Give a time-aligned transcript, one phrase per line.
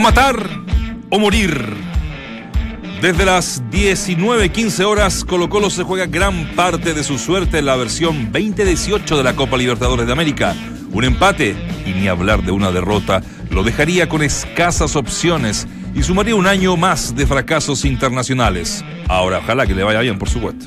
[0.00, 0.36] matar
[1.10, 1.74] o morir.
[3.00, 7.76] Desde las 19.15 horas, Colo Colo se juega gran parte de su suerte en la
[7.76, 10.54] versión 2018 de la Copa Libertadores de América.
[10.92, 16.34] Un empate, y ni hablar de una derrota, lo dejaría con escasas opciones y sumaría
[16.34, 18.84] un año más de fracasos internacionales.
[19.08, 20.66] Ahora, ojalá que le vaya bien, por supuesto.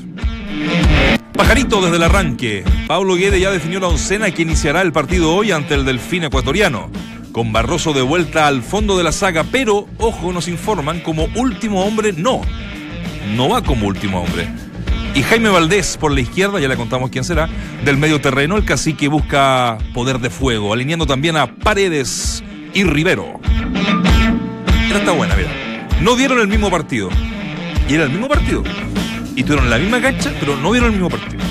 [1.32, 2.64] Pajarito desde el arranque.
[2.86, 6.90] Pablo Guede ya definió la oncena que iniciará el partido hoy ante el Delfín ecuatoriano
[7.34, 11.84] con Barroso de vuelta al fondo de la saga, pero, ojo, nos informan, como último
[11.84, 12.42] hombre, no.
[13.34, 14.46] No va como último hombre.
[15.16, 17.48] Y Jaime Valdés por la izquierda, ya le contamos quién será,
[17.84, 23.40] del medio terreno, el cacique busca poder de fuego, alineando también a Paredes y Rivero.
[24.94, 25.50] Está buena, mira.
[26.02, 27.08] No dieron el mismo partido.
[27.88, 28.62] Y era el mismo partido.
[29.34, 31.42] Y tuvieron la misma cancha, pero no vieron el mismo partido.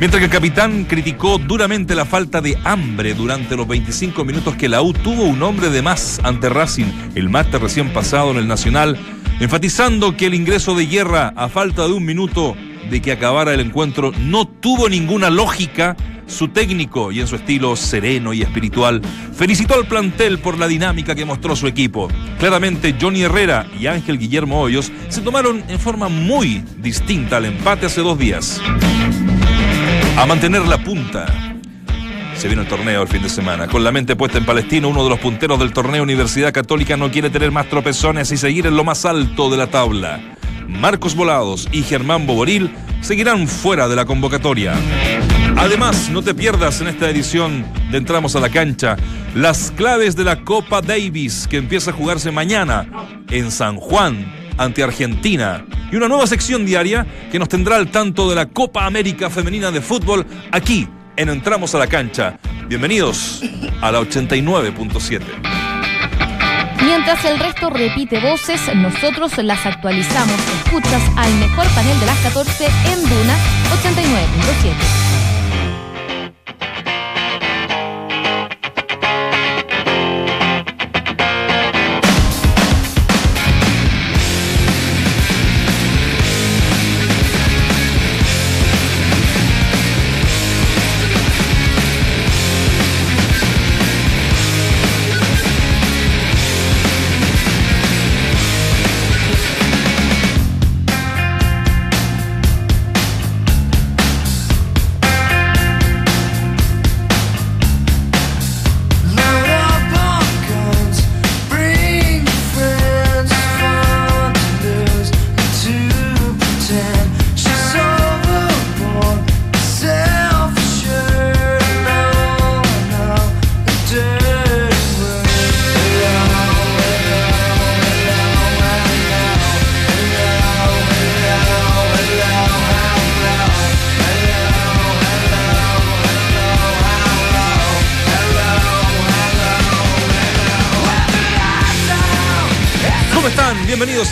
[0.00, 4.66] Mientras que el capitán criticó duramente la falta de hambre durante los 25 minutos que
[4.66, 8.48] la U tuvo un hombre de más ante Racing, el mate recién pasado en el
[8.48, 8.96] Nacional,
[9.40, 12.56] enfatizando que el ingreso de Guerra a falta de un minuto
[12.88, 17.76] de que acabara el encuentro no tuvo ninguna lógica, su técnico y en su estilo
[17.76, 19.02] sereno y espiritual
[19.34, 22.08] felicitó al plantel por la dinámica que mostró su equipo.
[22.38, 27.84] Claramente Johnny Herrera y Ángel Guillermo Hoyos se tomaron en forma muy distinta al empate
[27.84, 28.62] hace dos días
[30.16, 31.26] a mantener la punta.
[32.36, 33.66] Se vino el torneo el fin de semana.
[33.66, 37.10] Con la mente puesta en Palestino, uno de los punteros del torneo Universidad Católica no
[37.10, 40.20] quiere tener más tropezones y seguir en lo más alto de la tabla.
[40.68, 44.74] Marcos Volados y Germán Boboril seguirán fuera de la convocatoria.
[45.56, 48.96] Además, no te pierdas en esta edición de Entramos a la cancha
[49.34, 52.86] las claves de la Copa Davis que empieza a jugarse mañana
[53.28, 58.28] en San Juan ante Argentina y una nueva sección diaria que nos tendrá al tanto
[58.28, 62.38] de la Copa América Femenina de Fútbol aquí en Entramos a la Cancha.
[62.68, 63.42] Bienvenidos
[63.80, 65.20] a la 89.7.
[66.82, 70.38] Mientras el resto repite voces, nosotros las actualizamos.
[70.64, 73.36] Escuchas al mejor panel de las 14 en Duna
[73.82, 75.09] 89.7.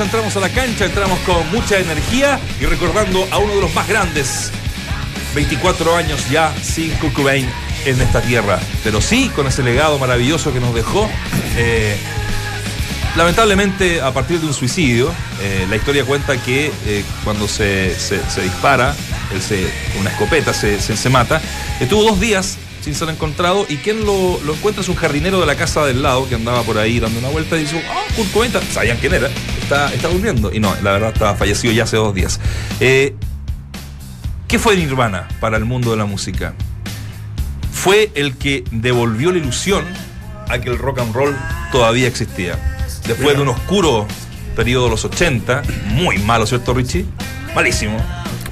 [0.01, 3.89] entramos a la cancha, entramos con mucha energía y recordando a uno de los más
[3.89, 4.51] grandes,
[5.35, 10.61] 24 años ya sin Kurt en esta tierra, pero sí con ese legado maravilloso que
[10.61, 11.09] nos dejó.
[11.57, 11.97] Eh,
[13.17, 15.13] lamentablemente, a partir de un suicidio,
[15.43, 17.97] eh, la historia cuenta que eh, cuando se,
[18.43, 18.95] dispara,
[19.33, 19.69] él se,
[19.99, 21.41] una escopeta se, se, mata,
[21.81, 25.57] estuvo dos días sin ser encontrado y quien lo, encuentra es un jardinero de la
[25.57, 28.53] casa del lado que andaba por ahí dando una vuelta y dijo, ah, Kurt Cobain,
[28.73, 29.29] sabían quién era,
[29.63, 30.53] está, durmiendo.
[30.53, 32.41] Y no, la verdad estaba fallecido ya hace dos días.
[32.81, 33.15] Eh,
[34.47, 36.55] ¿Qué fue Nirvana para el mundo de la música?
[37.73, 39.85] Fue el que devolvió la ilusión
[40.49, 41.37] a que el rock and roll
[41.71, 42.59] todavía existía.
[43.07, 44.07] Después de un oscuro
[44.57, 47.05] periodo de los 80, muy malo, ¿cierto, Richie?
[47.55, 47.99] Malísimo.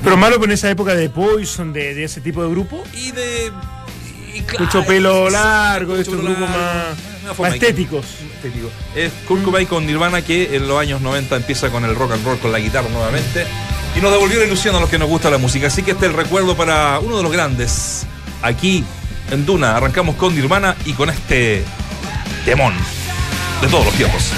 [0.02, 2.84] Pero malo con esa época de Poison, de, ese tipo de grupo.
[2.94, 3.50] Y de.
[4.58, 8.04] Mucho pelo largo, estos grupos más estéticos.
[8.94, 12.24] Es Kurt Cobain con Nirvana que en los años 90 empieza con el rock and
[12.24, 13.46] roll, con la guitarra nuevamente.
[13.96, 15.68] Y nos devolvió la ilusión a los que nos gusta la música.
[15.68, 18.06] Así que este es el recuerdo para uno de los grandes.
[18.42, 18.84] Aquí
[19.30, 21.64] en Duna arrancamos con Nirvana y con este
[22.44, 22.74] demon
[23.60, 24.32] de todos los tiempos.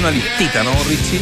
[0.00, 1.20] Una listita, ¿no, Richie?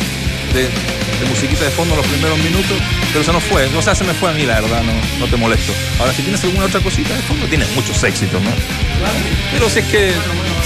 [0.54, 2.76] de, de musiquita de fondo los primeros minutos,
[3.08, 3.66] pero eso no fue.
[3.76, 5.72] O sea, se me fue a mí, la verdad, no, no te molesto.
[6.00, 8.50] Ahora, si tienes alguna otra cosita de fondo, tienes muchos éxitos, ¿no?
[9.52, 10.12] Pero si es que,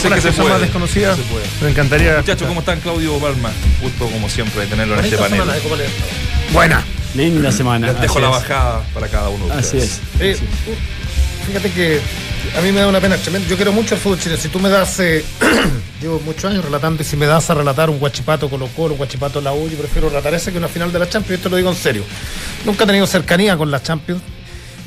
[0.00, 0.50] sé que se puede.
[0.50, 1.16] más desconocida.
[1.16, 1.44] Se puede.
[1.62, 2.16] Me encantaría.
[2.18, 2.80] Muchachos, ¿cómo están?
[2.80, 3.50] Claudio Balma.
[3.80, 5.42] Gusto, como siempre, de tenerlo en este panel.
[6.52, 6.84] Buena.
[7.14, 7.88] Linda semana.
[7.88, 8.32] Les dejo así la es.
[8.42, 10.00] bajada para cada uno de Así ustedes.
[10.20, 10.38] es.
[11.46, 12.00] Fíjate que
[12.56, 13.48] a mí me da una pena tremenda.
[13.48, 14.40] Yo quiero mucho el fútbol chileno.
[14.40, 15.24] Si tú me das, eh,
[16.00, 18.98] llevo muchos años relatando, y si me das a relatar un guachipato Colo Colo, un
[18.98, 21.30] guachipato La U, yo prefiero relatar ese que una final de la Champions.
[21.32, 22.04] Y esto lo digo en serio.
[22.64, 24.22] Nunca he tenido cercanía con la Champions.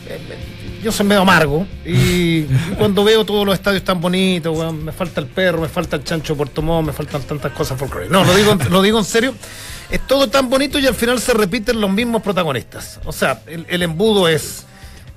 [0.08, 0.20] Eh,
[0.84, 2.44] yo soy medio amargo y
[2.78, 6.36] cuando veo todos los estadios tan bonitos, me falta el perro, me falta el chancho
[6.38, 8.12] Puerto Montt, me faltan tantas cosas folclóricas.
[8.12, 9.34] No, lo digo, en- lo digo en serio.
[9.90, 13.00] Es todo tan bonito y al final se repiten los mismos protagonistas.
[13.06, 14.66] O sea, el, el embudo es,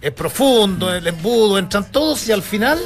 [0.01, 2.79] es profundo, el embudo, entran todos y al final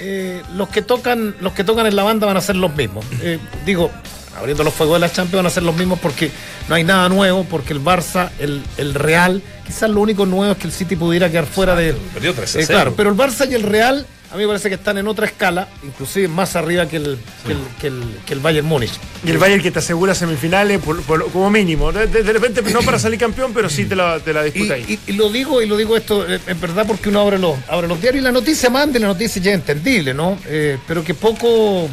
[0.00, 3.04] eh, los que tocan los que tocan en la banda van a ser los mismos.
[3.22, 3.90] Eh, digo,
[4.38, 6.30] abriendo los fuegos de la Champions van a ser los mismos porque
[6.68, 10.58] no hay nada nuevo, porque el Barça, el, el Real, quizás lo único nuevo es
[10.58, 11.94] que el City pudiera quedar fuera de...
[12.12, 12.76] Perdió 3 a Eh, 0.
[12.76, 15.68] claro, pero el Barça y el Real mí me parece que están en otra escala,
[15.82, 18.92] inclusive más arriba que el, que el, que el, que el Bayern Múnich.
[19.24, 21.92] Y el Bayern que te asegura semifinales por- por- como mínimo.
[21.92, 24.74] De, de- repente no para salir campeón, pero sí te la, te la Y, disputa
[24.74, 25.00] ahí.
[25.06, 27.56] y- y lo digo, y lo digo esto eh, en verdad porque uno abre los,
[27.68, 30.38] abre los diarios y la noticia mande, la noticia ya es entendible, ¿no?
[30.46, 31.88] Eh, pero que poco,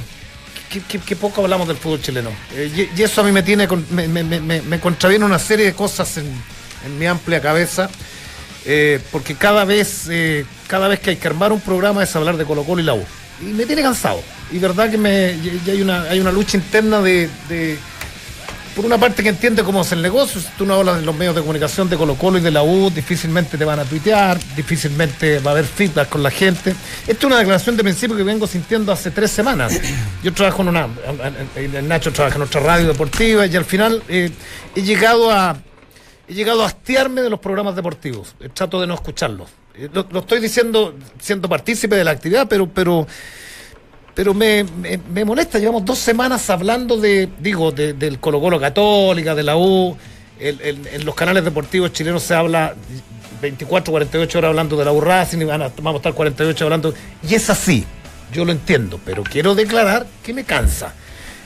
[0.70, 2.30] que, que- que poco hablamos del fútbol chileno.
[2.56, 5.66] Eh, y, y eso a mí me tiene, me, me, me- me contraviene una serie
[5.68, 6.26] de cosas en,
[6.86, 7.90] en mi amplia cabeza.
[8.66, 12.38] Eh, porque cada vez, eh, cada vez que hay que armar un programa es hablar
[12.38, 13.04] de Colo Colo y la U.
[13.42, 14.22] Y me tiene cansado.
[14.52, 15.36] Y verdad que me,
[15.68, 17.30] hay, una, hay una lucha interna de-
[18.76, 21.16] por una parte que entiende cómo es el negocio, si tú no hablas de los
[21.16, 24.40] medios de comunicación de Colo Colo y de la U, difícilmente te van a tuitear,
[24.56, 26.72] difícilmente va a haber feedback con la gente.
[27.06, 29.80] Esto es una declaración de principio que vengo sintiendo hace tres semanas.
[30.24, 30.88] Yo trabajo en una,
[31.56, 34.32] el Nacho trabaja en otra radio deportiva y al final eh,
[34.76, 35.56] he llegado a
[36.28, 38.36] he llegado a hastiarme de los programas deportivos.
[38.40, 39.50] Eh, Trato de no escucharlos.
[39.76, 43.06] Eh, Lo, lo estoy diciendo siendo partícipe de la actividad, pero pero
[44.16, 45.58] pero me, me- me molesta.
[45.58, 49.98] Llevamos dos semanas hablando de, digo, de- del Colo Colo Católica, de la U.
[50.40, 52.76] El- el- en los canales deportivos chilenos se habla
[53.42, 56.64] 24, 48 horas hablando de la U Racing y van a, vamos a estar 48
[56.64, 56.94] hablando.
[57.28, 57.86] Y es así,
[58.32, 60.94] yo lo entiendo, pero quiero declarar que me cansa.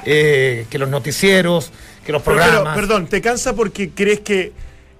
[0.05, 1.71] Eh, que los noticieros,
[2.05, 2.75] que los Pero, programas.
[2.75, 4.51] pero, perdón, ¿te cansa porque crees que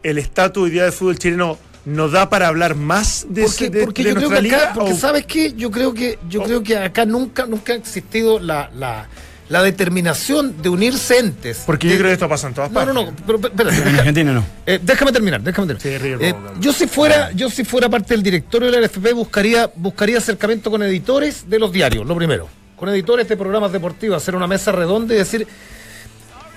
[0.10, 3.70] el estatus hoy día del fútbol chileno no da para hablar más de, porque, ese-
[3.70, 4.72] de- porque de yo creo que acá, liga?
[4.74, 8.40] porque o- sabes qué, yo creo que yo creo que acá nunca nunca ha existido
[8.40, 9.08] la, la,
[9.50, 11.64] la determinación de unirse entes.
[11.66, 12.94] Porque De- yo creo que esto pasa en todas no, partes.
[12.94, 14.46] no, no, pero espérate, En Argentina no.
[14.66, 15.82] eh, déjame terminar, déjame terminar.
[15.82, 19.14] Sí, River, Eh, yo si fuera, yo si fuera parte del directorio de la NFP
[19.14, 22.50] buscaría, buscaría acercamiento con editores de los diarios, lo primero.
[22.76, 25.48] Con editores de programas deportivos, hacer una mesa redonda y decir.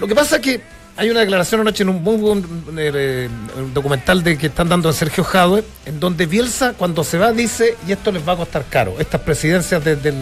[0.00, 0.60] Lo que pasa es que
[1.00, 2.04] hay una declaración anoche en un
[2.76, 7.16] eh, un documental de que están dando en Sergio Jadwe, en donde Bielsa cuando se
[7.18, 10.18] va dice, y esto les va a costar caro, estas presidencias de- de-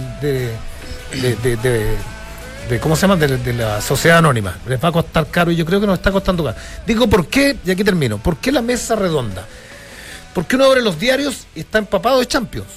[2.69, 3.17] de- ¿cómo se llama?
[3.17, 5.99] De, de la sociedad anónima, les va a costar caro y yo creo que nos
[5.99, 6.57] está costando caro.
[6.87, 7.57] Digo, ¿por qué?
[7.65, 9.44] Y aquí termino, ¿por qué la mesa redonda?
[10.35, 12.69] Porque uno abre los diarios y está empapado de Champions.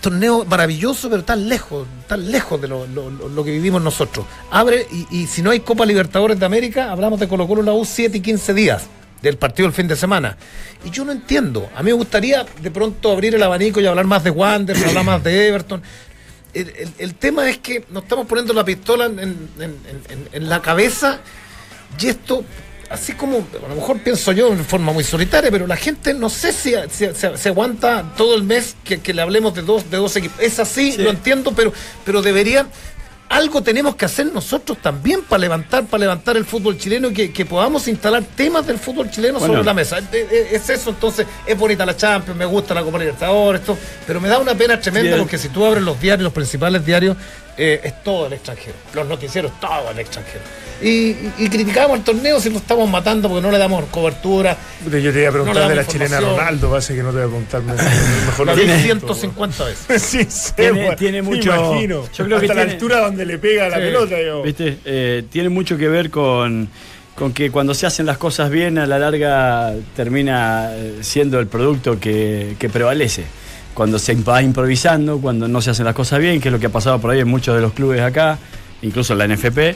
[0.00, 4.26] Torneo maravilloso, pero tan lejos, tan lejos de lo, lo- que vivimos nosotros.
[4.50, 7.72] Abre, y, y si no hay Copa Libertadores de América, hablamos de Colo Colo la
[7.72, 8.82] U 7 y 15 días
[9.22, 10.36] del partido del fin de semana.
[10.84, 11.68] Y yo no entiendo.
[11.74, 15.04] A mí me gustaría de pronto abrir el abanico y hablar más de Wander, hablar
[15.04, 15.82] más de Everton.
[16.52, 20.60] El, el- el tema es que nos estamos poniendo la pistola en- en- en la
[20.60, 21.20] cabeza
[22.00, 22.44] y esto,
[22.90, 26.28] así como, a lo mejor pienso yo en forma muy solitaria, pero la gente no
[26.28, 29.90] sé si, si- si- si aguanta todo el mes que, que le hablemos de dos,
[29.90, 30.38] de dos equipos.
[30.40, 31.72] Es así, lo entiendo, pero,
[32.04, 32.66] pero debería.
[33.28, 37.32] Algo tenemos que hacer nosotros también para levantar, para levantar el fútbol chileno y que,
[37.32, 39.54] que podamos instalar temas del fútbol chileno Bueno.
[39.54, 39.98] sobre la mesa.
[39.98, 43.78] Es, es- es eso, entonces, es bonita la Champions, me gusta la Copa Libertadores, esto,
[44.04, 45.18] pero me da una pena tremenda Bien.
[45.20, 47.16] porque si tú abres los diarios, los principales diarios,
[47.56, 48.74] eh, es todo el extranjero.
[48.94, 50.40] Los noticieros, todo el extranjero.
[50.82, 54.56] Y, y- criticamos el torneo si lo estamos matando porque no le damos cobertura.
[54.90, 56.20] Yo te iba a preguntar No de la chilena.
[56.20, 57.62] Ronaldo, parece que no te voy a preguntar.
[57.64, 60.02] me- Mejor La lo siento, 150 veces.
[60.02, 62.04] Sí, sí, Tiene- bueno, tiene mucho- imagino.
[62.12, 64.16] yo creo que Hasta la tiene- altura donde le pega la pelota.
[64.16, 64.42] digo.
[64.42, 64.78] ¿Viste?
[64.86, 66.68] Eh, tiene mucho que ver con,
[67.14, 71.46] con que cuando se hacen las cosas bien, a la larga termina eh, siendo el
[71.46, 73.24] producto que, que prevalece.
[73.80, 76.66] Cuando se va improvisando, cuando no se hacen las cosas bien, que es lo que
[76.66, 78.38] ha pasado por ahí en muchos de los clubes acá,
[78.82, 79.74] incluso en la NFP,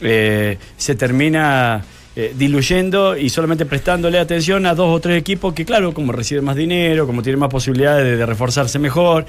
[0.00, 1.84] eh, se termina
[2.16, 6.46] eh, diluyendo y solamente prestándole atención a dos o tres equipos que, claro, como reciben
[6.46, 9.26] más dinero, como tienen más posibilidades de, reforzarse mejor,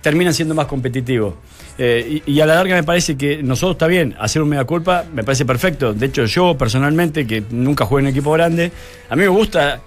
[0.00, 1.34] terminan siendo más competitivos.
[1.76, 5.04] Eh, y, a la larga me parece que nosotros está bien, hacer un mega culpa
[5.12, 5.92] me parece perfecto.
[5.94, 8.70] De hecho, yo personalmente, que nunca jugué en equipo grande,
[9.10, 9.80] a mí me gusta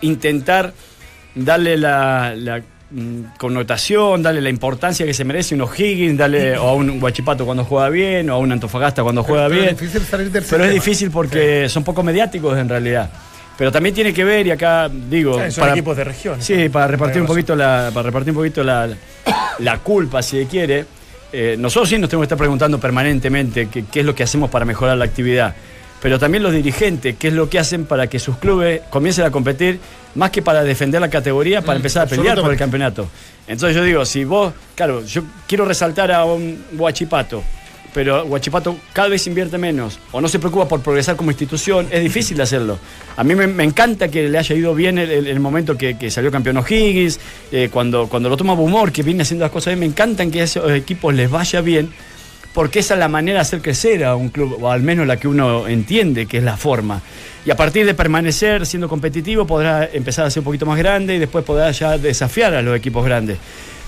[0.00, 0.72] intentar
[1.34, 2.62] darle la,
[3.38, 7.64] connotación, darle la importancia que se merece un O'Higgins, darle o a un Guachipato cuando
[7.64, 9.74] juega bien, o a un Antofagasta cuando juega Pero bien.
[9.74, 13.10] es difícil salir del Pero es difícil porque son poco mediáticos en realidad.
[13.56, 15.40] Pero también tiene que ver, y acá digo.
[15.44, 16.44] Sí, son equipos de regiones.
[16.44, 18.88] Sí, para repartir un poquito la, para repartir un poquito la,
[19.60, 20.84] la culpa, si se quiere.
[21.32, 24.50] eh, nosotros sí nos tenemos que estar preguntando permanentemente qué, qué es lo que hacemos
[24.50, 25.54] para mejorar la actividad.
[26.02, 29.30] Pero también los dirigentes, qué es lo que hacen para que sus clubes comiencen a
[29.30, 29.78] competir,
[30.14, 33.08] más que para defender la categoría, para Mm, empezar a pelear por el campeonato.
[33.46, 37.42] Entonces yo digo, si vos, claro, yo quiero resaltar a un Guachipato,
[37.92, 42.02] pero Guachipato cada vez invierte menos o no se preocupa por progresar como institución, es
[42.02, 42.78] difícil hacerlo.
[43.16, 45.96] A mí me, me encanta que le haya ido bien el, el- el momento que,
[45.96, 47.20] que salió campeón O'Higgins,
[47.52, 50.40] eh, cuando, cuando lo toma Bumor, que viene haciendo las cosas bien, me encantan que
[50.40, 51.90] a esos equipos les vaya bien,
[52.54, 55.18] porque esa es la manera de hacer crecer a un club, o al menos la
[55.18, 57.02] que uno entiende que es la forma.
[57.44, 61.16] Y a partir de permanecer siendo competitivo, podrá empezar a ser un poquito más grande
[61.16, 63.38] y después podrá ya desafiar a los equipos grandes.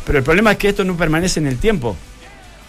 [0.04, 1.96] Pero el problema es que esto no permanece en el tiempo.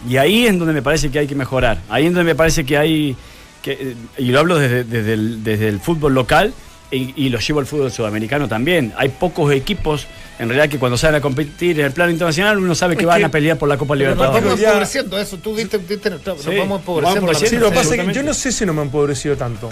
[0.07, 1.79] Y ahí es donde me parece que hay que mejorar.
[1.89, 3.15] Ahí es donde me parece que hay.
[3.63, 6.53] Que, eh, y lo hablo desde, desde, el, desde el fútbol local
[6.91, 8.93] y, y lo llevo al fútbol sudamericano también.
[8.97, 10.07] Hay pocos equipos,
[10.39, 13.07] en realidad, que cuando salen a competir en el plano internacional, uno sabe que Es
[13.07, 14.43] van que- a pelear por la Copa Pero nos Libertadores.
[14.45, 15.37] vamos empobreciendo, eso.
[15.37, 17.33] Tú diste, diste nos Sí, vamos vamos empobreciendo.
[17.33, 19.69] Sí, lo que pasa es que yo no sé si no me he empobrecido tanto.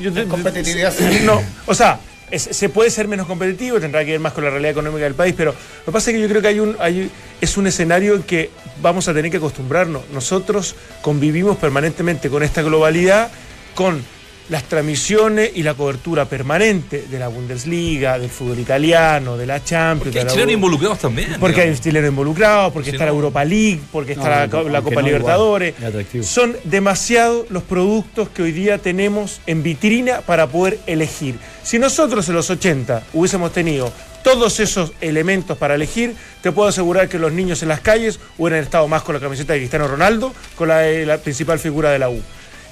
[0.00, 1.20] Yo te- competitividad, sí.
[1.24, 4.50] No, o sea, es- se puede ser menos competitivo, tendrá que ver más con la
[4.50, 6.76] realidad económica del país, pero lo que pasa es que yo creo que hay un,
[6.80, 7.08] hay,
[7.40, 8.50] es un escenario en que
[8.82, 10.02] vamos a tener que acostumbrarnos.
[10.12, 13.30] Nosotros convivimos permanentemente con esta globalidad,
[13.76, 14.02] con
[14.48, 20.14] las transmisiones y la cobertura permanente de la Bundesliga, del fútbol italiano, de la Champions.
[20.14, 21.36] Porque hay chilenos involucrados también.
[21.40, 23.10] porque hay chilenos involucrados, porque está no.
[23.12, 25.74] la Europa League, porque está No, la, Copa no, Libertadores.
[25.78, 26.24] igual.
[26.24, 31.36] Son demasiados los productos que hoy día tenemos en vitrina para poder elegir.
[31.62, 37.08] Si nosotros en los 80 hubiésemos tenido todos esos elementos para elegir, te puedo asegurar
[37.08, 40.32] que los niños en las calles hubieran estado más con la camiseta de Cristiano Ronaldo,
[40.56, 42.20] con la de la principal figura de la U.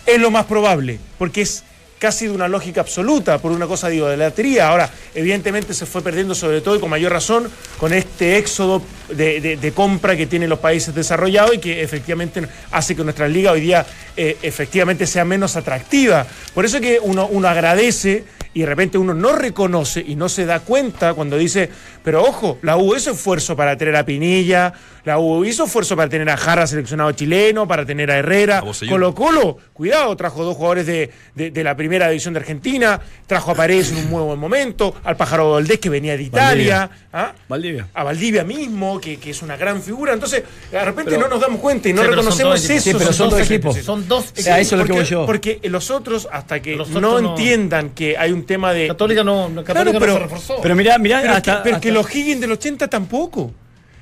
[0.06, 1.64] Es lo más probable, porque es
[1.98, 4.68] casi de una lógica absoluta, por una cosa digo, de la lotería.
[4.68, 9.40] Ahora, evidentemente se fue perdiendo sobre todo y con mayor razón con este éxodo de,
[9.40, 13.52] de- de compra que tienen los países desarrollados y que efectivamente hace que nuestra liga
[13.52, 13.86] hoy día
[14.18, 16.26] eh, efectivamente sea menos atractiva.
[16.52, 20.44] Por eso que uno, uno agradece y de repente uno no reconoce y no se
[20.44, 21.70] da cuenta cuando dice,
[22.04, 24.72] pero ojo, la U hizo esfuerzo para tener a Pinilla,
[25.04, 28.62] la U hizo esfuerzo para tener a Jara seleccionado chileno, para tener a Herrera.
[28.88, 33.50] Colo Colo, cuidado, trajo dos jugadores de, de- de la primera división de Argentina, trajo
[33.50, 37.32] a Paredes en un muy buen momento, al Pájaro Valdés que venía de Italia, ¿ah?
[37.48, 37.88] Valdivia.
[37.94, 40.12] a Valdivia mismo, que, que es una gran figura.
[40.12, 42.70] Entonces, de repente Pero- no nos damos cuenta y no Sí, pero son reconocemos dos
[42.70, 42.86] equipos.
[42.86, 42.90] eso.
[42.90, 43.76] Sí, pero son dos equipos.
[43.84, 45.26] Son dos O sea, eso es lo que porque, voy yo.
[45.26, 48.88] Porque los otros, hasta que Los no entiendan que hay un tema de.
[48.88, 50.56] Católica no, Católica Claro, no pero- se reforzó.
[50.62, 53.52] Pero mirá, mirá, Pero, hasta, que, pero que hasta- los Higgins del 80 tampoco.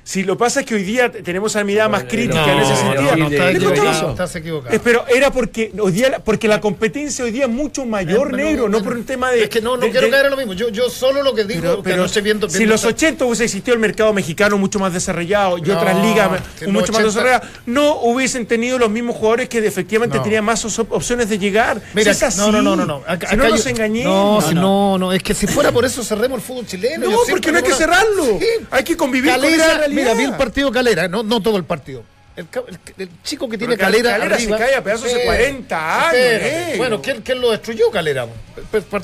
[0.05, 2.71] Si lo pasa es que hoy día tenemos una mirada más crítica no, en ese
[2.71, 3.15] no, sentido.
[3.15, 4.05] no, estás equivocado.
[4.05, 4.75] de- Estás equivocado.
[4.75, 8.37] Eh, Pero era porque hoy día, porque la competencia hoy día es mucho mayor, Pero,
[8.37, 9.43] negro, no por un tema de.
[9.43, 10.53] Es que no, no de- quiero de- caer en lo mismo.
[10.53, 12.89] Yo, yo solo lo que digo Pero, que pero anoche viendo, si viendo los esta-
[12.93, 16.29] 80 hubiese existido el mercado mexicano mucho más desarrollado y No, otras ligas
[16.67, 20.23] mucho más 80 desarrolladas, no hubiesen tenido los mismos jugadores que efectivamente No.
[20.23, 21.81] tenían más op- opciones de llegar.
[21.93, 22.39] Mira, Si es así.
[22.39, 23.01] no, no, no, no, no.
[23.07, 24.53] Acá- si no acá nos yo- engañemos.
[24.53, 27.09] No, no, no, es que si fuera por eso cerremos el fútbol chileno.
[27.09, 28.37] No, porque no hay que cerrarlo.
[28.69, 32.03] Hay que convivir con Calera, Mira, vi el partido Calera, no, no todo el partido.
[32.35, 35.05] El, ca- el- el chico que tiene Pero Calera, Calera se arriba, cae a pedazos
[35.05, 36.77] hace Espera, 40 años, negro.
[36.77, 38.25] Bueno, ¿quién, quién lo destruyó Calera?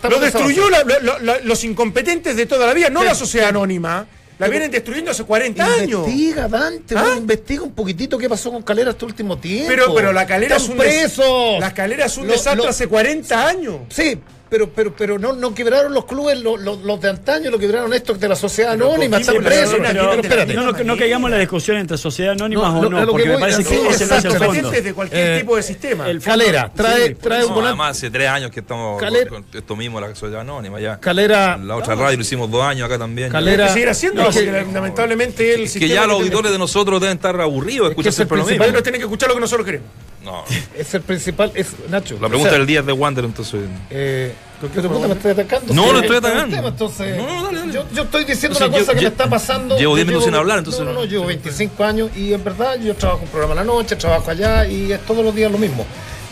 [0.10, 0.86] Lo destruyó base.
[0.86, 3.06] la- la- la- los incompetentes de toda la vida, no ¿Qué?
[3.06, 4.08] la sociedad anónima.
[4.40, 6.08] La Pero- vienen destruyendo hace 40 años.
[6.08, 7.02] Investiga, Dante, ¿Ah?
[7.02, 9.68] bueno, investiga un poquitito qué pasó con Calera este último tiempo.
[9.68, 11.60] Pero, pero la calera es un des- presos.
[11.60, 13.82] La calera es un Lo- desastre lo- hace 40 años.
[13.90, 14.18] Sí,
[14.50, 17.94] pero, pero, pero no, no quebraron los clubes, los, los- los de antaño, lo quebraron
[17.94, 19.78] estos de la sociedad Pero, anónima, están presos.
[19.80, 23.38] No, no, no caigamos en la discusión entre sociedad anónima No, o no, porque me
[23.38, 24.72] parece que ese no es el fondo.
[24.72, 26.10] De cualquier Eh, tipo de sistema.
[26.10, 27.68] el- Calera, trae, Sí, trae un volante.
[27.70, 31.00] además hace tres años que estamos Calera- con esto mismo, la sociedad anónima ya.
[31.00, 31.58] Calera.
[31.58, 33.32] La otra radio lo hicimos dos años acá también.
[33.32, 37.00] Calera- que seguir haciéndolo, No, porque que- lamentablemente el Que ya los auditores de nosotros
[37.00, 38.64] deben estar aburridos de escuchar siempre lo mismo.
[38.64, 39.88] Ellos tienen que escuchar lo que nosotros queremos.
[40.30, 40.44] No.
[40.78, 42.18] Es el principal, es Nacho.
[42.22, 43.62] La pregunta del día es de Wander, entonces.
[43.90, 44.34] Eh,
[44.74, 45.74] pero puta, me estoy atacando.
[45.74, 46.56] No, no estoy atacando.
[46.56, 47.74] tema, entonces, No, no, dale, dale.
[47.74, 49.78] Yo, yo estoy diciendo Entonces, una cosa que yo- me está pasando.
[49.78, 51.00] llevo Yo 10 minutos sin hablar, entonces No, no, no.
[51.02, 54.30] no, llevo 25 años y en verdad yo trabajo un programa a la noche, trabajo
[54.32, 55.86] allá y es todos los días lo mismo.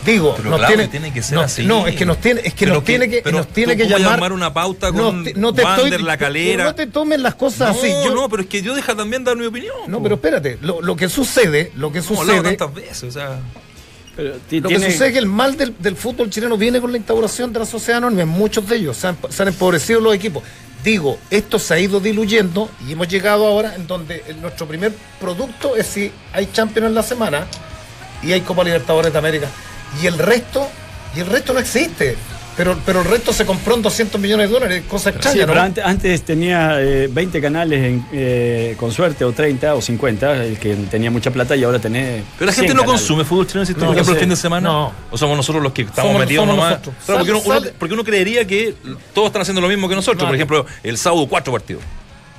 [0.05, 1.65] Digo, Pero nos claro, tiene, tiene que ser no, así.
[1.65, 3.87] no, es que nos tiene, es que Pero nos tiene que, pero nos tiene que
[3.87, 6.63] llamar, llamar una pauta no con te- no te Wander, estoy, La Calera.
[6.65, 7.89] No te tomen las cosas no, así.
[8.05, 9.75] Yo, no, pero es que yo deja también dar mi opinión.
[9.87, 10.03] no, po.
[10.03, 13.39] pero espérate, lo, lo que sucede, lo que sucede, tantas veces, o sea.
[14.17, 16.97] Pero lo que sucede es que el mal del, del fútbol chileno viene con la
[16.97, 20.13] instauración de la sociedad anónima, en muchos de ellos se han, se han empobrecido los
[20.13, 20.43] equipos.
[20.83, 24.91] Digo, esto se ha ido diluyendo y hemos llegado ahora en donde el- nuestro primer
[25.19, 27.47] producto es si hay Champions en la semana
[28.23, 29.47] y hay Copa Libertadores de América.
[30.01, 30.67] Y el resto,
[31.15, 32.15] y el resto no existe.
[32.57, 35.53] Pero, pero el resto se compró en 200 millones de dólares, cosa Sí, extraña, ¿no?
[35.53, 40.43] pero antes, antes tenía eh, 20 canales en, eh, con suerte, o 30 o 50,
[40.43, 42.23] el que tenía mucha plata y ahora tenés.
[42.37, 43.01] Pero la 100 gente no canales.
[43.01, 44.67] consume fútbol chileno, ¿existe, No, por ejemplo, el fin de semana.
[44.69, 44.93] No.
[45.11, 46.79] O somos nosotros los que estamos Somos- metidos somos nomás.
[47.05, 48.73] Claro, porque, uno, porque uno creería que
[49.13, 50.23] todos están haciendo lo mismo que nosotros.
[50.23, 50.27] No.
[50.27, 51.83] Por ejemplo, el sábado cuatro partidos.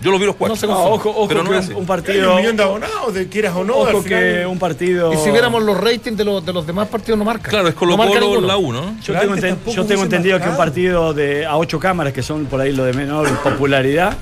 [0.01, 0.57] Yo los vi los cuatro.
[0.69, 2.31] No No, ojo, ojo Pero no que es un, un Hay partido.
[2.35, 3.75] un millón de abonados, de quieras o no.
[3.79, 5.13] ojo al final- que un partido.
[5.13, 7.51] Y si viéramos los ratings de los, de los demás partidos no marca.
[7.51, 8.81] Claro, es No Colo marca Colo la 1.
[8.81, 12.23] Yo Pero tengo, enten- yo tengo entendido que un partido de a ocho cámaras, que
[12.23, 14.17] son por ahí lo de menor popularidad,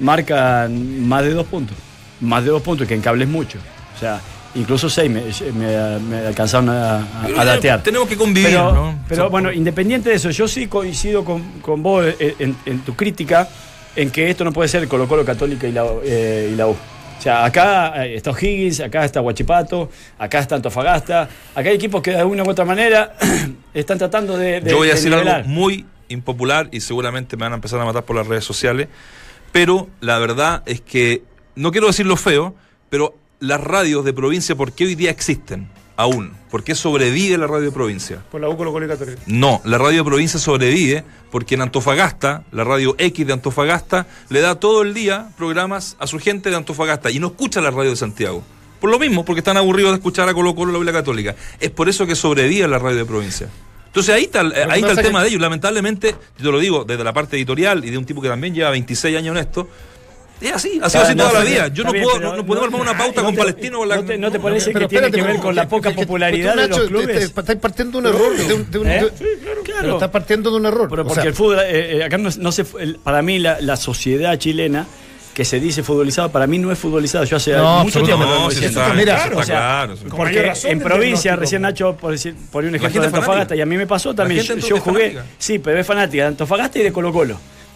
[0.00, 1.76] marcan más de dos puntos.
[2.20, 3.58] Más de dos puntos, que en cable es mucho.
[3.96, 4.20] O sea,
[4.54, 7.02] incluso seis me, me- me alcanzaron a, a-
[7.40, 7.82] a datear.
[7.82, 8.98] Tenemos que convivir, Pero, ¿no?
[9.08, 12.94] pero bueno, independiente de eso, yo sí coincido con, con vos en, en- en tu
[12.94, 13.48] crítica
[13.96, 16.70] en que esto no puede ser Colo Colo Católica y la, eh, y la U.
[16.72, 22.02] O sea, acá eh, está O'Higgins, acá está Huachipato, acá está Antofagasta, acá hay equipos
[22.02, 23.14] que de alguna u otra manera
[23.74, 25.36] están tratando de, de- Yo voy a de decir nivelar.
[25.36, 28.88] algo muy impopular y seguramente me van a empezar a matar por las redes sociales,
[29.52, 31.22] pero la verdad es que,
[31.54, 32.54] no quiero decirlo feo,
[32.90, 36.32] pero las radios de provincia, ¿por qué hoy día existen aún?
[36.50, 38.22] ¿Por qué sobrevive la radio de provincia?
[38.30, 39.20] Por la U Colo Colo y Católica.
[39.26, 44.40] No, la radio de provincia sobrevive porque en Antofagasta, la radio X de Antofagasta, le
[44.40, 47.90] da todo el día programas a su gente de Antofagasta y no escucha la radio
[47.90, 48.42] de Santiago.
[48.80, 51.36] Por lo mismo, porque están aburridos de escuchar a Colo Colo la Biblia Católica.
[51.60, 53.48] Es por eso que sobrevive la radio de provincia.
[53.86, 55.40] Entonces ahí está, el- que ahí está el tema que- de ellos.
[55.40, 58.54] Lamentablemente, yo te lo digo desde la parte editorial y de un tipo que también
[58.54, 59.68] lleva 26 años en esto,
[60.48, 61.68] es así, ha sido Ah, así no, toda la vida.
[61.68, 63.84] Yo no, bien, puedo, no, no podemos armar una pauta no con te- Palestino o
[63.86, 66.68] la- no te- no te parece que tiene que ver con la poca popularidad de
[66.68, 67.06] los Nacho, clubes.
[67.06, 68.36] te- te- estás partiendo de un error.
[68.36, 69.04] De un, de un- ¿Eh?
[69.04, 69.24] de- Sí,
[69.64, 69.80] claro.
[69.82, 70.88] Pero estás partiendo de un error.
[70.90, 73.38] Pero O porque sea, el fútbol, eh, eh, acá no, no se, el- para mí
[73.38, 74.86] la, la sociedad chilena
[75.34, 77.24] que se dice futbolizada, para mí no es futbolizada.
[77.24, 79.96] Yo hace No, mucho tiempo No, sí está, Mira, está o sea, claro.
[80.08, 83.56] con Porque razón en provincia, recién Nacho, por decir, por un ejemplo de Antofagasta, fanática.
[83.56, 84.42] y a mí me pasó también.
[84.44, 85.24] Yo, jugué, fanática.
[85.38, 87.12] sí, pero es fanática de Antofagasta y de Colo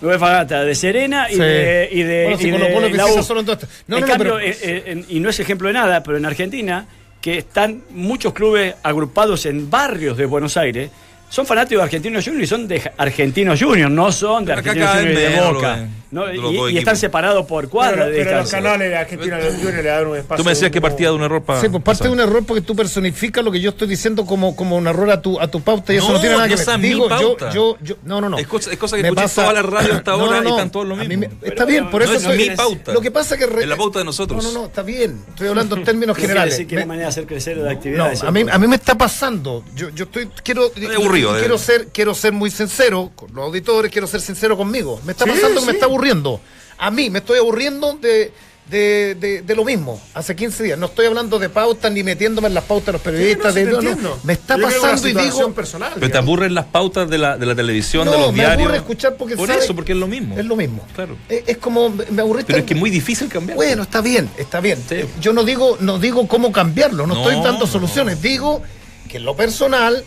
[0.00, 1.40] Fanática de Serena y Sí.
[1.40, 3.22] de, y de, Bueno, si y Colo de Colo la visita U.
[3.22, 5.40] solo en dos- No, en no, no, cambio, pero- eh, eh, en- y no es
[5.40, 6.86] ejemplo de nada, pero en Argentina,
[7.20, 10.90] que están muchos clubes agrupados en barrios de Buenos Aires,
[11.28, 14.96] son fanáticos de Argentinos Juniors y son de Argentinos Juniors, no son de Pero Argentinos
[14.96, 15.88] Juniors de Boca.
[16.08, 16.32] ¿no?
[16.32, 19.82] Y, y están separados por cuadras Pero, de pero los canales de Argentina Juniors le
[19.82, 20.36] dan un espacio.
[20.42, 21.60] Tú me decías que partía de un error para.
[21.60, 24.54] Sí, pues parte de un error porque tú personificas lo que yo estoy diciendo como,
[24.54, 26.54] como un error a tu, a tu pauta y eso No, no tiene nada que
[26.56, 26.80] no ver.
[26.80, 28.38] Digo, yo, yo, yo, no, no, no.
[28.38, 30.86] Es cosa- es cosa que Me escuché toda la radio hasta ahora y están todos
[30.86, 31.18] lo mismo.
[31.42, 32.92] me- está bien, por no eso es estoy- mi pauta.
[32.92, 34.42] Lo que pasa es que re- Es la pauta de nosotros.
[34.44, 35.20] No, no, no, está bien.
[35.30, 36.54] Estoy hablando en términos ¿Qué quiere generales.
[36.56, 38.12] decir que manera de hacer crecer la actividad?
[38.22, 39.64] no, a mí, me está pasando.
[39.74, 40.70] Yo, yo estoy, quiero,
[41.24, 45.00] aburrido de- quiero ser, quiero ser muy sincero con los auditores, quiero ser sincero conmigo.
[45.04, 46.40] Me está Sí, pasando que me está aburriendo.
[46.78, 48.32] A mí me estoy aburriendo de,
[48.70, 50.00] de, de- de lo mismo.
[50.12, 50.78] Hace 15 días.
[50.78, 53.54] No estoy hablando de pautas ni metiéndome en las pautas de los periodistas.
[53.54, 54.18] Sí, no, sí de, no.
[54.24, 55.52] Me está Yo pasando y digo.
[55.52, 58.62] personal, Pero te aburren las pautas de la, de la televisión, de los me diarios.
[58.62, 60.36] aburre escuchar porque Por sabe- eso, porque es lo mismo.
[60.36, 60.84] Es lo mismo.
[60.94, 61.16] Claro.
[61.28, 63.56] Es, es como me aburrí Pero es que es muy difícil cambiar.
[63.56, 64.78] Bueno, está bien, está bien.
[64.88, 64.96] Sí.
[64.96, 67.72] Eh, Yo no digo, no digo cómo cambiarlo, no, No, estoy dando no.
[67.72, 68.20] soluciones.
[68.20, 68.62] Digo
[69.08, 70.04] que en lo personal,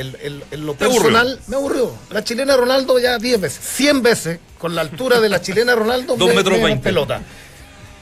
[0.00, 1.02] el- el- en lo Te aburrió.
[1.02, 1.92] personal me aburrió.
[2.10, 6.16] La chilena Ronaldo ya 10 veces, 100 veces, con la altura de la chilena Ronaldo,
[6.18, 6.84] Dos me- metros me dan veinte.
[6.84, 7.20] pelota.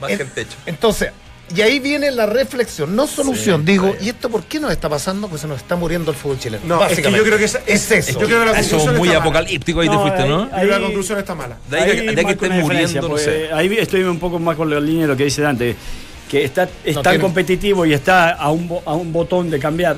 [0.01, 0.57] Baja En- el techo.
[0.67, 1.11] Entonces,
[1.55, 3.63] y ahí viene la reflexión, no solución.
[3.63, 3.97] Sí, digo.
[4.01, 5.29] ¿y esto por qué nos está pasando?
[5.29, 6.63] Pues se nos está muriendo el fútbol chileno.
[6.67, 7.27] No, es que yo Básicamente.
[7.27, 8.21] creo que esa- es eso.
[8.21, 10.49] Yo creo que la Eso es muy está apocalíptico ahí te No, fuiste, ahí- ¿no?
[10.51, 11.57] Creo que la Ahí- conclusión está mala.
[11.71, 13.51] De ahí, que- de ahí que estén muriendo, no sé.
[13.53, 15.75] Ahí estoy un poco más con la línea de lo que dice Dante,
[16.31, 19.59] que está, es No tan tiene- competitivo y está a un, a un botón de
[19.59, 19.97] cambiar,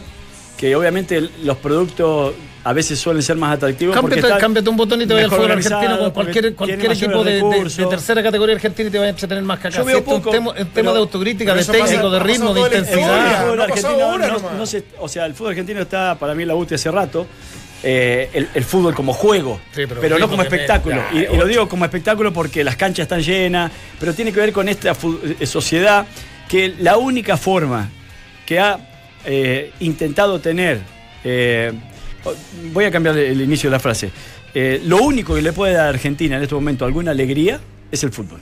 [0.60, 3.96] que obviamente los productos a veces suelen ser más atractivos.
[3.98, 6.92] porque Cámbiate, cámbiate un botón y te vaya al fútbol argentino con cualquier, porque cualquier
[6.92, 9.78] equipo de, tercera categoría argentina y te vaya a entretener más que acá.
[9.78, 12.52] Yo veo poco, un tema, un tema pero- de autocrítica, de técnico, pasa- de ritmo,
[12.52, 13.40] de la El intensidad.
[13.42, 14.52] fútbol no argentino ahora no- nomás.
[14.52, 17.26] no se- o sea, el fútbol argentino está para mí la UTI hace rato.
[17.82, 21.02] eh, el, el fútbol como juego, Sí, pero no como espectáculo.
[21.14, 24.52] Y, y lo digo como espectáculo porque las canchas están llenas, pero tiene que ver
[24.52, 24.94] con esta
[25.40, 26.04] eh, sociedad
[26.46, 27.88] que la única forma
[28.44, 28.78] que ha
[29.24, 30.80] eh, intentado tener,
[31.24, 31.72] eh,
[32.72, 34.10] voy a cambiar el inicio de la frase,
[34.54, 38.02] eh, lo único que le puede dar a Argentina en este momento alguna alegría es
[38.04, 38.40] el fútbol.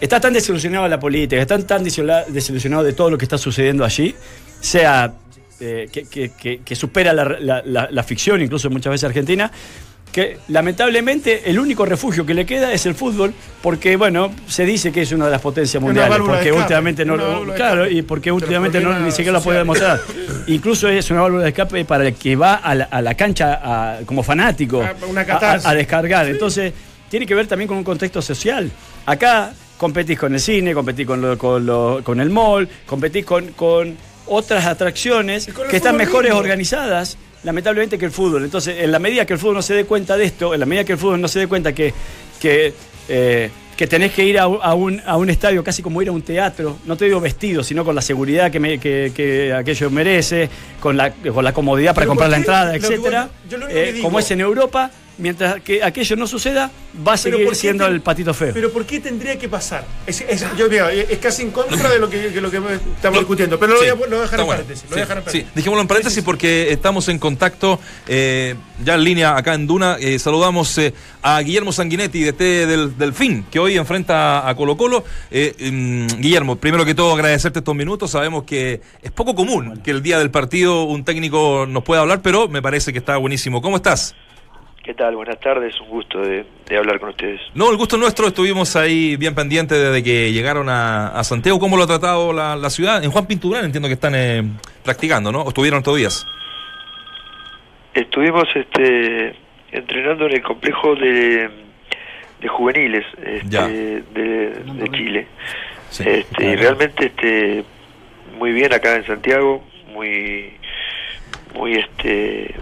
[0.00, 3.38] Está tan desilusionado de la política, están tan desilu- desilusionados de todo lo que está
[3.38, 4.14] sucediendo allí,
[4.60, 5.14] sea
[5.58, 9.50] que, supera la- la- la ficción, incluso muchas veces argentina,
[10.14, 14.92] que lamentablemente el único refugio que le queda es el fútbol, porque bueno, se dice
[14.92, 18.30] que es una de las potencias mundiales, porque escape, últimamente no lo, claro, y porque
[18.30, 20.00] últimamente no, ni siquiera la puede demostrar.
[20.46, 23.60] Incluso es una válvula de escape para el que va a la, a la cancha
[23.62, 26.28] a- como fanático Ah, a- descargar.
[26.28, 26.72] Entonces,
[27.10, 28.70] tiene que ver también con un contexto social.
[29.06, 33.48] Acá competís con el cine, competís con, lo- con, lo- con el mall, competís con,
[33.48, 33.96] con
[34.26, 36.38] otras atracciones que están mejores mismo.
[36.40, 38.44] organizadas, lamentablemente, que el fútbol.
[38.44, 40.66] Entonces, en la medida que el fútbol no se dé cuenta de esto, en la
[40.66, 41.92] medida que el fútbol no se dé cuenta que,
[42.40, 42.72] que,
[43.08, 46.08] eh, que tenés que ir a, un- a un, a un estadio casi como ir
[46.08, 49.52] a un teatro, no te digo vestido, sino con la seguridad que, me- que, que
[49.52, 50.48] aquello merece,
[50.80, 52.86] con la, con la comodidad para Pero comprar ¿por la entrada, único
[53.68, 56.70] Eh, como es en Europa, mientras que aquello no suceda,
[57.06, 58.52] va a seguir ¿por qué siendo te- el patito feo.
[58.54, 59.84] Pero ¿por qué tendría que pasar?
[60.06, 62.60] Es, es- yo digo, es casi en contra de lo que, que lo que
[62.96, 63.58] estamos discutiendo.
[63.58, 64.62] Pero lo voy a, lo voy a dejar en bueno.
[64.62, 64.84] paréntesis.
[64.90, 65.54] Lo Sí, a dejar en sí, paréntesis.
[65.54, 69.96] dejémoslo en paréntesis porque estamos en contacto eh, ya en línea acá en Duna.
[70.00, 74.76] Eh, saludamos eh, a Guillermo Sanguinetti de T del Delfín, que hoy enfrenta a Colo
[74.76, 75.04] Colo.
[75.30, 78.10] Eh, mm, Guillermo, primero que todo agradecerte estos minutos.
[78.10, 82.20] Sabemos que es poco común que el día del partido un técnico nos pueda hablar,
[82.22, 83.60] pero me parece que está buenísimo.
[83.62, 84.14] ¿Cómo estás?
[84.84, 85.16] ¿Qué tal?
[85.16, 87.40] Buenas tardes, un gusto de, de hablar con ustedes.
[87.54, 91.58] No, el gusto es nuestro, estuvimos ahí bien pendientes desde que llegaron a, a Santiago.
[91.58, 93.02] ¿Cómo lo ha tratado la, la ciudad?
[93.02, 94.42] En Juan Pinturán entiendo que están eh,
[94.84, 95.40] practicando, ¿no?
[95.40, 96.26] ¿O estuvieron estos días?
[97.94, 99.34] Estuvimos este,
[99.72, 101.48] entrenando en el complejo de,
[102.42, 105.26] de juveniles este, de, de Chile.
[105.88, 106.04] Sí.
[106.06, 107.64] Este, y realmente este,
[108.36, 110.52] muy bien acá en Santiago, muy,
[111.54, 112.54] muy, este,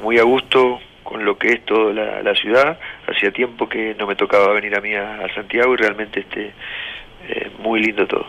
[0.00, 2.78] muy a gusto con lo que es toda la, la ciudad.
[3.06, 6.52] Hacía tiempo que no me tocaba venir a mí a, Santiago y realmente este,
[7.28, 8.26] eh, muy lindo todo.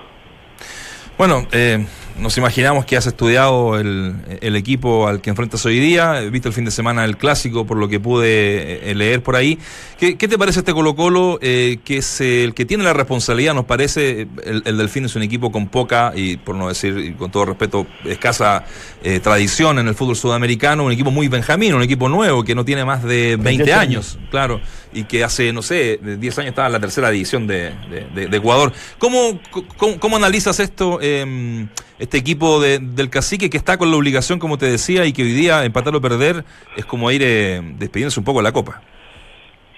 [1.17, 1.79] Bueno, eh,
[2.19, 6.53] nos imaginamos que has estudiado el, el equipo al que enfrentas hoy día, viste el
[6.53, 9.59] fin de semana el clásico, por lo que pude eh, leer por ahí.
[9.99, 13.53] ¿Qué, qué te parece este Colo Colo, eh, que es el que tiene la responsabilidad,
[13.53, 17.13] nos parece, el, el Delfín es un equipo con poca, y por no decir, y
[17.13, 18.65] con todo respeto, escasa
[19.03, 22.65] eh, tradición en el fútbol sudamericano, un equipo muy benjamín, un equipo nuevo, que no
[22.65, 24.59] tiene más de 20 28 años, claro,
[24.91, 28.07] y que hace, no sé, de 10 años estaba en la tercera división de, de-
[28.15, 28.73] de- de Ecuador.
[28.97, 29.39] ¿Cómo,
[29.77, 31.67] cómo, cómo analizas esto, eh,
[31.99, 35.23] este equipo de- del cacique que está con la obligación, como te decía, y que
[35.23, 36.43] hoy día empatar o perder
[36.75, 38.81] es como ir eh, despidiéndose un poco de la Copa?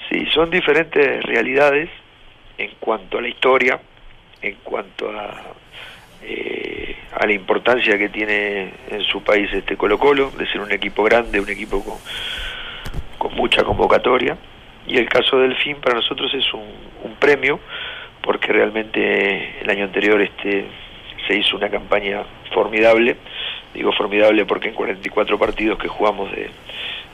[0.10, 1.90] Sí, son diferentes realidades
[2.58, 3.80] en cuanto a la historia,
[4.42, 5.44] en cuanto a,
[6.24, 10.72] eh, a la importancia que tiene en su país este Colo Colo, de ser un
[10.72, 11.98] equipo grande, un equipo con,
[13.18, 14.38] con mucha convocatoria.
[14.88, 16.64] Y el caso del FIN para nosotros es un,
[17.04, 17.60] un premio,
[18.22, 20.66] porque realmente el año anterior este
[21.30, 23.16] se hizo una campaña formidable,
[23.74, 26.50] digo formidable porque en 44 partidos que jugamos de,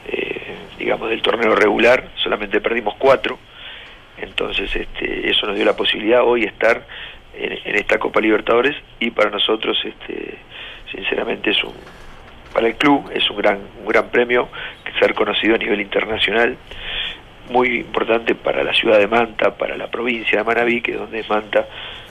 [0.07, 3.37] eh, digamos del torneo regular solamente perdimos cuatro
[4.17, 6.85] entonces este, eso nos dio la posibilidad hoy estar
[7.37, 10.35] en, en esta Copa Libertadores y para nosotros este,
[10.93, 11.73] sinceramente es un
[12.53, 14.47] para el club es un gran un gran premio
[14.97, 16.55] ser conocido a nivel internacional
[17.49, 21.19] muy importante para la ciudad de Manta para la provincia de Manabí que es donde
[21.19, 21.67] es Manta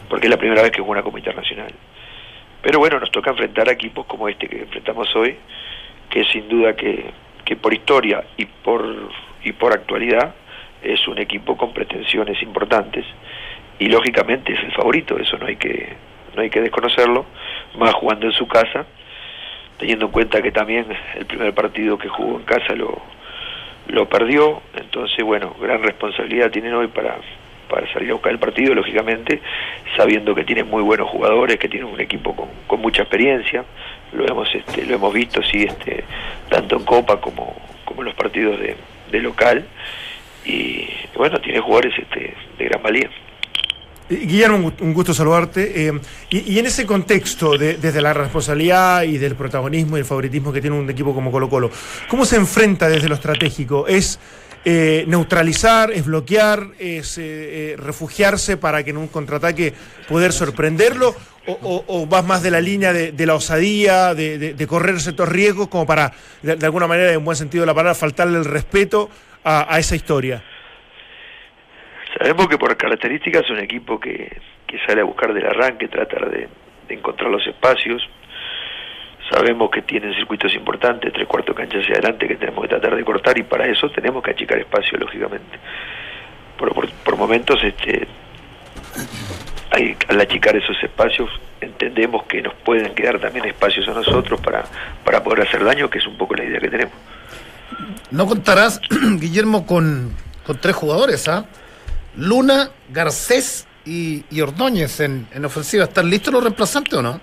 [0.06, 1.72] porque es la primera vez que juega una Copa Internacional
[2.64, 5.36] pero bueno, nos toca enfrentar a equipos como este que enfrentamos hoy,
[6.08, 7.04] que sin duda que,
[7.44, 9.10] que por historia y por,
[9.44, 10.34] y por actualidad
[10.82, 13.04] es un equipo con pretensiones importantes
[13.78, 15.92] y lógicamente es el favorito, eso no hay que,
[16.34, 17.26] no hay que desconocerlo,
[17.76, 18.86] más jugando en su casa,
[19.76, 22.98] teniendo en cuenta que también el primer partido que jugó en casa lo,
[23.88, 27.18] lo perdió, entonces bueno, gran responsabilidad tienen hoy para,
[27.68, 29.40] para salir a buscar el partido, lógicamente,
[29.96, 32.34] sabiendo que tienen muy buenos jugadores, que tienen un equipo
[32.66, 33.64] con, mucha experiencia,
[34.12, 36.04] lo hemos este, visto sí este
[36.50, 37.56] tanto en Copa como,
[37.98, 38.76] en los partidos de,
[39.20, 39.64] local
[40.44, 43.08] y bueno, tiene jugadores este, de gran valía.
[44.10, 45.86] Eh, Guillermo, un gu- un gusto saludarte.
[45.88, 45.92] eh,
[46.30, 50.60] y, en ese contexto, de- desde la responsabilidad y del protagonismo y el favoritismo que
[50.60, 51.70] tiene un equipo como Colo Colo,
[52.08, 53.86] ¿cómo se enfrenta desde lo estratégico?
[53.86, 54.18] ¿Es
[54.64, 57.22] eh, neutralizar, es bloquear, es eh,
[57.72, 59.74] eh, refugiarse para que en un contraataque
[60.08, 61.14] poder sorprenderlo?
[61.46, 65.68] ¿O, vas más de la línea de, la osadía, de, de- de correr ciertos riesgos,
[65.68, 69.10] como para, de, alguna manera, en buen sentido de la palabra, faltarle el respeto
[69.44, 70.42] a, esa historia?
[72.16, 76.30] Sabemos que por características es un equipo que, que sale a buscar del arranque, tratar
[76.30, 76.48] de
[76.88, 78.02] encontrar los espacios.
[79.30, 83.04] Sabemos que tienen circuitos importantes, tres cuartos canchas hacia adelante que tenemos que tratar de
[83.04, 85.58] cortar y para eso tenemos que achicar espacio, lógicamente.
[86.58, 88.06] Por, por, por momentos este,
[89.70, 94.64] hay, al achicar esos espacios entendemos que nos pueden quedar también espacios a nosotros para,
[95.04, 96.94] para poder hacer daño, que es un poco la idea que tenemos.
[98.10, 98.80] No contarás,
[99.18, 100.12] Guillermo, con,
[100.46, 101.46] con tres jugadores, ¿ah?
[102.16, 105.84] Luna, Garcés y, y Ordóñez en, en ofensiva.
[105.84, 107.20] ¿Están listos los reemplazantes o no?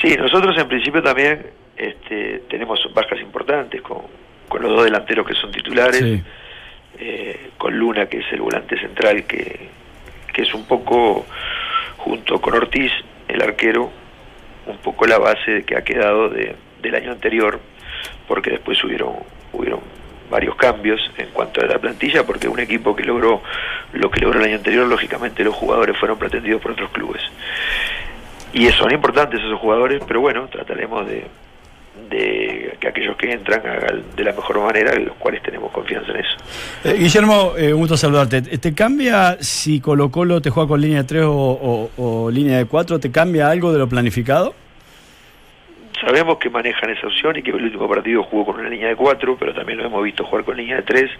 [0.00, 3.98] Sí, nosotros en principio también este, tenemos bajas importantes con,
[4.48, 6.22] con los dos delanteros que son titulares, Sí.
[6.98, 9.68] eh, con Luna que es el volante central que,
[10.32, 11.26] que es un poco
[11.98, 12.92] junto con Ortiz,
[13.28, 13.90] el arquero,
[14.66, 17.60] un poco la base que ha quedado de, del año anterior,
[18.26, 19.14] porque después hubieron,
[19.52, 19.80] hubieron
[20.30, 23.42] varios cambios en cuanto a la plantilla, porque un equipo que logró
[23.92, 27.22] lo que logró el año anterior, lógicamente los jugadores fueron pretendidos por otros clubes.
[28.52, 31.24] Y son importantes esos jugadores, pero bueno, trataremos de,
[32.10, 36.16] de que aquellos que entran hagan de la mejor manera, los cuales tenemos confianza en
[36.18, 36.36] eso.
[36.84, 38.42] Eh, Guillermo, eh, un gusto saludarte.
[38.42, 41.90] ¿Te cambia si Colo Colo te juega con línea de 3 o, o-
[42.24, 42.98] o línea de 4?
[42.98, 44.54] ¿Te cambia algo de lo planificado?
[46.00, 48.96] Sabemos que manejan esa opción y que el último partido jugó con una línea de
[48.96, 51.10] 4, pero también lo hemos visto jugar con línea de 3.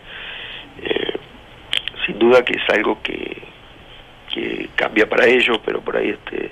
[2.06, 3.36] sin duda que es algo que,
[4.32, 6.50] que cambia para ellos, pero por ahí este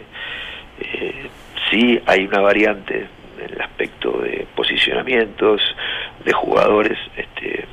[0.95, 1.29] eh,
[1.71, 3.07] sí hay una variante
[3.45, 5.61] en el aspecto de posicionamientos
[6.25, 7.65] de jugadores este,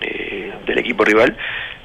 [0.00, 1.36] eh, del equipo rival,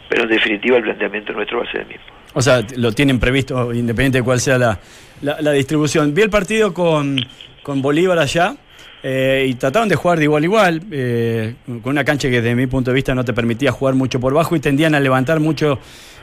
[0.08, 2.04] pero en definitiva el planteamiento nuestro va a ser el mismo.
[2.34, 4.80] O sea, lo tienen previsto independiente de cuál sea la,
[5.22, 6.14] la- distribución.
[6.14, 7.20] Vi el partido con,
[7.64, 8.56] con Bolívar allá
[9.02, 12.56] eh, y trataron de jugar de igual a igual, eh, con una cancha que desde
[12.56, 15.40] mi punto de vista no te permitía jugar mucho por bajo y tendían a levantar
[15.40, 15.80] mucho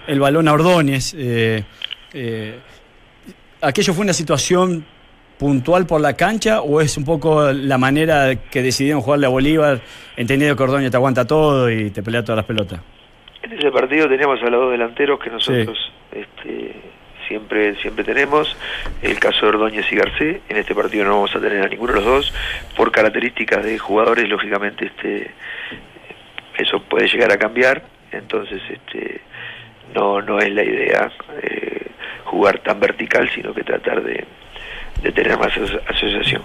[0.07, 1.15] el balón a Ordóñez.
[1.19, 1.65] eh,
[3.67, 4.87] ¿Aquello fue una situación
[5.41, 9.81] puntual por la cancha o es un poco la manera que decidieron jugarle a Bolívar,
[10.17, 12.81] entendiendo que Ordóñez te aguanta todo y te pelea todas las pelotas?
[13.43, 15.77] En ese partido teníamos a los dos delanteros que nosotros
[16.13, 16.77] este,
[17.27, 18.57] siempre siempre tenemos,
[19.03, 21.93] el caso de Ordóñez y Garcés, en este partido no vamos a tener a ninguno
[21.93, 22.35] de los dos,
[22.77, 25.33] por características de jugadores, lógicamente este
[26.57, 29.23] eso puede llegar a cambiar, entonces este
[29.93, 31.11] no no es la idea
[31.43, 31.86] eh,
[32.27, 34.25] jugar tan vertical, sino que tratar de,
[35.03, 36.43] de tener más aso- asociación.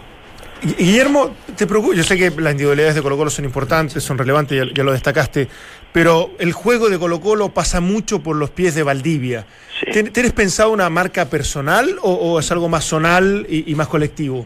[0.63, 4.17] Gu- Guillermo, te preocupo, yo sé que las individualidades de Colo Colo son importantes, son
[4.17, 5.48] relevantes, ya, ya lo destacaste,
[5.91, 9.46] pero el juego de Colo Colo pasa mucho por los pies de Valdivia.
[9.80, 9.88] Sí.
[9.91, 13.88] ¿Tien- ¿Tienes pensado una marca personal o, o es algo más zonal y, y más
[13.88, 14.46] colectivo?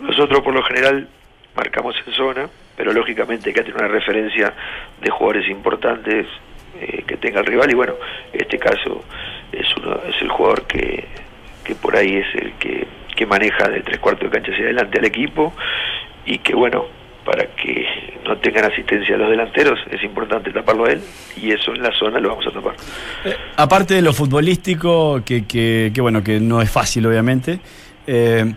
[0.00, 1.08] Nosotros por lo general
[1.56, 4.54] marcamos en zona, pero lógicamente hay que tener una referencia
[5.02, 6.26] de jugadores importantes
[6.80, 7.94] eh, que tenga el rival y bueno,
[8.32, 9.04] en este caso
[9.52, 11.04] es, uno, es el jugador que,
[11.64, 12.86] que por ahí es el que,
[13.16, 15.52] que maneja de tres cuartos de cancha hacia adelante al equipo
[16.26, 16.84] y que bueno,
[17.24, 17.86] para que
[18.24, 21.02] no tengan asistencia los delanteros es importante taparlo a él
[21.36, 22.74] y eso en la zona lo vamos a tapar.
[23.24, 27.60] Eh, aparte de lo futbolístico, que, que- que, bueno, que no es fácil obviamente,
[28.06, 28.52] eh,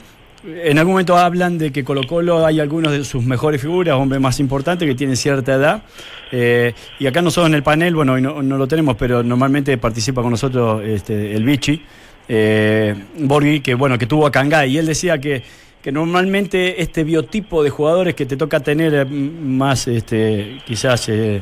[0.45, 4.21] en algún momento hablan de que Colo Colo hay algunos de sus mejores figuras, hombres
[4.21, 5.83] más importantes que tienen cierta edad.
[6.31, 10.21] eh, y acá nosotros en el panel, bueno, no, no lo tenemos, pero normalmente participa
[10.21, 11.81] con nosotros este, el Vichy,
[12.27, 15.43] eh, Borghi, que bueno, que tuvo a Cangay, y él decía que,
[15.81, 21.41] que normalmente este biotipo de jugadores que te toca tener eh, más este, quizás eh,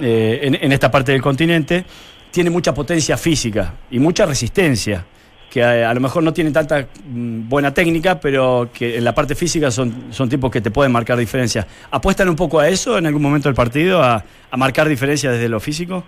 [0.00, 1.84] eh, en esta parte del continente,
[2.30, 5.04] tiene mucha potencia física y mucha resistencia,
[5.50, 9.14] que a, a lo mejor no tienen tanta mm, buena técnica, pero que en la
[9.14, 11.66] parte física son, son tipos que te pueden marcar diferencias.
[11.90, 15.48] ¿Apuestan un poco a eso en algún momento del partido, a, a marcar diferencias desde
[15.48, 16.04] lo físico?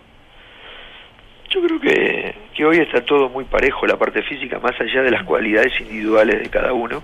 [1.49, 5.11] Yo creo que, que hoy está todo muy parejo, la parte física, más allá de
[5.11, 7.03] las cualidades individuales de cada uno,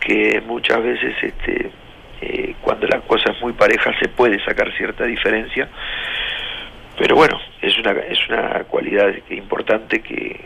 [0.00, 1.70] que muchas veces este,
[2.22, 5.68] eh, cuando la cosa es muy pareja se puede sacar cierta diferencia,
[6.98, 10.40] pero bueno, es una, es una cualidad importante que,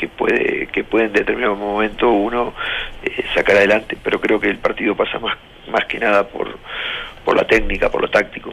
[0.00, 2.54] que puede que puede en determinado momento uno
[3.04, 5.36] eh, sacar adelante, pero creo que el partido pasa más,
[5.70, 6.58] más que nada por,
[7.24, 8.52] por la técnica, por lo táctico.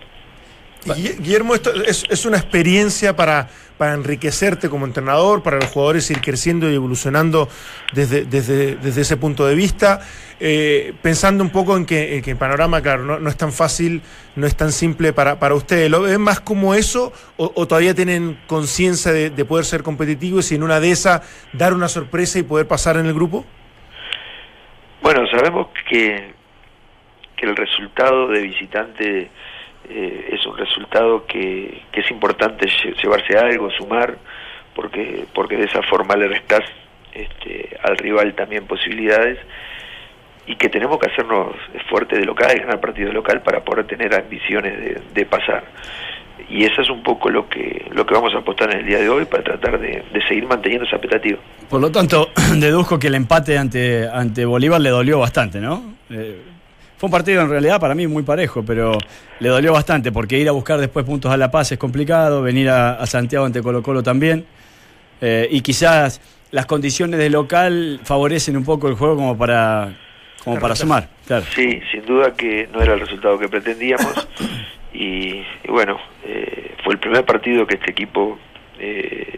[0.86, 6.22] Guille- Guillermo, esto es, una experiencia para, para enriquecerte como entrenador, para los jugadores ir
[6.22, 7.50] creciendo y evolucionando
[7.94, 10.02] desde, desde, desde ese punto de vista,
[10.40, 14.02] eh, pensando un poco en que, en el panorama, claro, no, no es tan fácil,
[14.36, 15.90] no es tan simple para, para ustedes.
[15.90, 20.52] ¿Lo ven más como eso o, o todavía tienen conciencia de, de poder ser competitivos
[20.52, 21.22] y en una de esas
[21.54, 23.46] dar una sorpresa y poder pasar en el grupo?
[25.02, 26.34] Bueno, sabemos que,
[27.36, 29.32] que el resultado de visitante
[29.90, 34.16] eh, es un resultado que, es importante lle- llevarse algo, sumar,
[34.76, 36.62] porque, porque de esa forma le restás
[37.14, 39.40] este, al rival también posibilidades
[40.46, 41.56] y que tenemos que hacernos
[41.90, 45.64] fuertes de local, ganar partido local para poder tener ambiciones de, de pasar.
[46.50, 49.00] y eso es un poco lo que lo que vamos a apostar en el día
[49.00, 51.40] de hoy para tratar de, seguir manteniendo esa expectativa.
[51.70, 55.96] Por lo tanto, deduzco que el empate ante, ante Bolívar le dolió bastante, ¿no?
[56.12, 56.40] Eh,
[56.98, 58.98] fue un partido en realidad para mí muy parejo, pero
[59.40, 62.70] le dolió bastante porque ir a buscar después puntos a La Paz es complicado, venir
[62.70, 64.46] a, Santiago ante Colo Colo también,
[65.22, 69.96] eh, y quizás las condiciones de local favorecen un poco el juego como para
[70.44, 71.10] como para sumar.
[71.26, 71.46] Claro.
[71.54, 74.28] Sí, sin duda que no era el resultado que pretendíamos.
[74.94, 78.40] y, bueno, eh, fue el primer partido que este equipo
[78.80, 79.36] eh,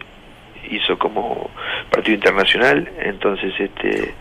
[0.70, 1.50] hizo como
[1.90, 4.14] partido internacional, entonces este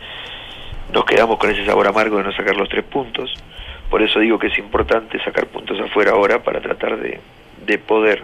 [0.93, 3.34] nos quedamos con ese sabor amargo de no sacar los tres puntos.
[3.89, 7.19] Por eso digo que es importante sacar puntos afuera ahora para tratar de,
[7.65, 8.23] de poder,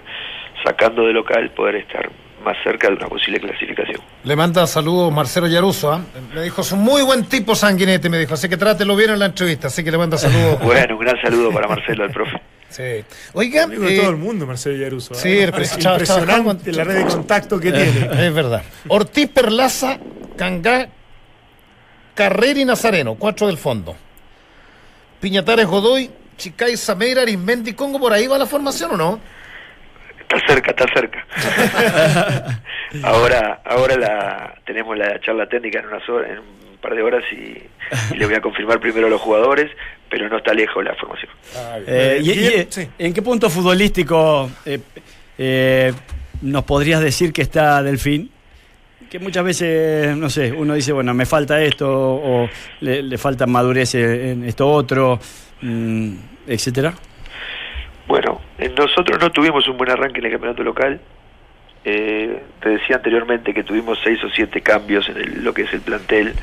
[0.63, 2.09] sacando de local, poder estar
[2.43, 3.99] más cerca de una posible clasificación.
[4.23, 6.01] Le manda saludos Marcelo Yaruso, ¿ah?
[6.33, 9.19] me dijo, es un muy buen tipo sanguinete, me dijo, así que trátelo bien en
[9.19, 10.59] la entrevista, así que le manda saludos.
[10.63, 12.39] bueno, un gran saludo para Marcelo, el profe.
[12.69, 13.03] Sí.
[13.33, 15.15] Oiga, amigo de eh, todo el mundo, Marcelo Yaruso.
[15.15, 15.17] ¿ah?
[15.17, 18.27] Sí, impresionante la red de contacto que tiene.
[18.27, 18.63] Es verdad.
[18.89, 19.97] Ortiz Perlaza,
[20.37, 20.89] Cangá,
[22.15, 23.95] Carrera y Nazareno, cuatro del fondo.
[25.19, 29.19] Piñatares Godoy, Chicay, Sameira, Arismendi, Congo, ¿por ahí va la formación o no?
[30.19, 31.25] Está cerca, está cerca.
[33.03, 37.23] ahora ahora la tenemos la charla técnica en unas horas, en un par de horas
[37.31, 37.61] y,
[38.15, 39.69] le voy a confirmar primero a los jugadores,
[40.09, 41.31] pero no está lejos la formación.
[41.85, 44.79] Eh, y, ¿En qué punto futbolístico eh,
[45.37, 45.93] eh,
[46.41, 48.31] nos podrías decir que está Delfín?
[49.15, 52.49] Que muchas veces, no sé, uno dice, bueno, me falta esto o
[52.81, 55.17] le, falta madurez en esto otro,
[55.61, 56.93] mm, etcétera.
[58.07, 58.41] Bueno,
[58.77, 60.99] nosotros no tuvimos un buen arranque en el campeonato local.
[61.85, 65.79] Eh, te decía anteriormente que tuvimos seis o siete cambios en lo que es el
[65.79, 66.33] plantel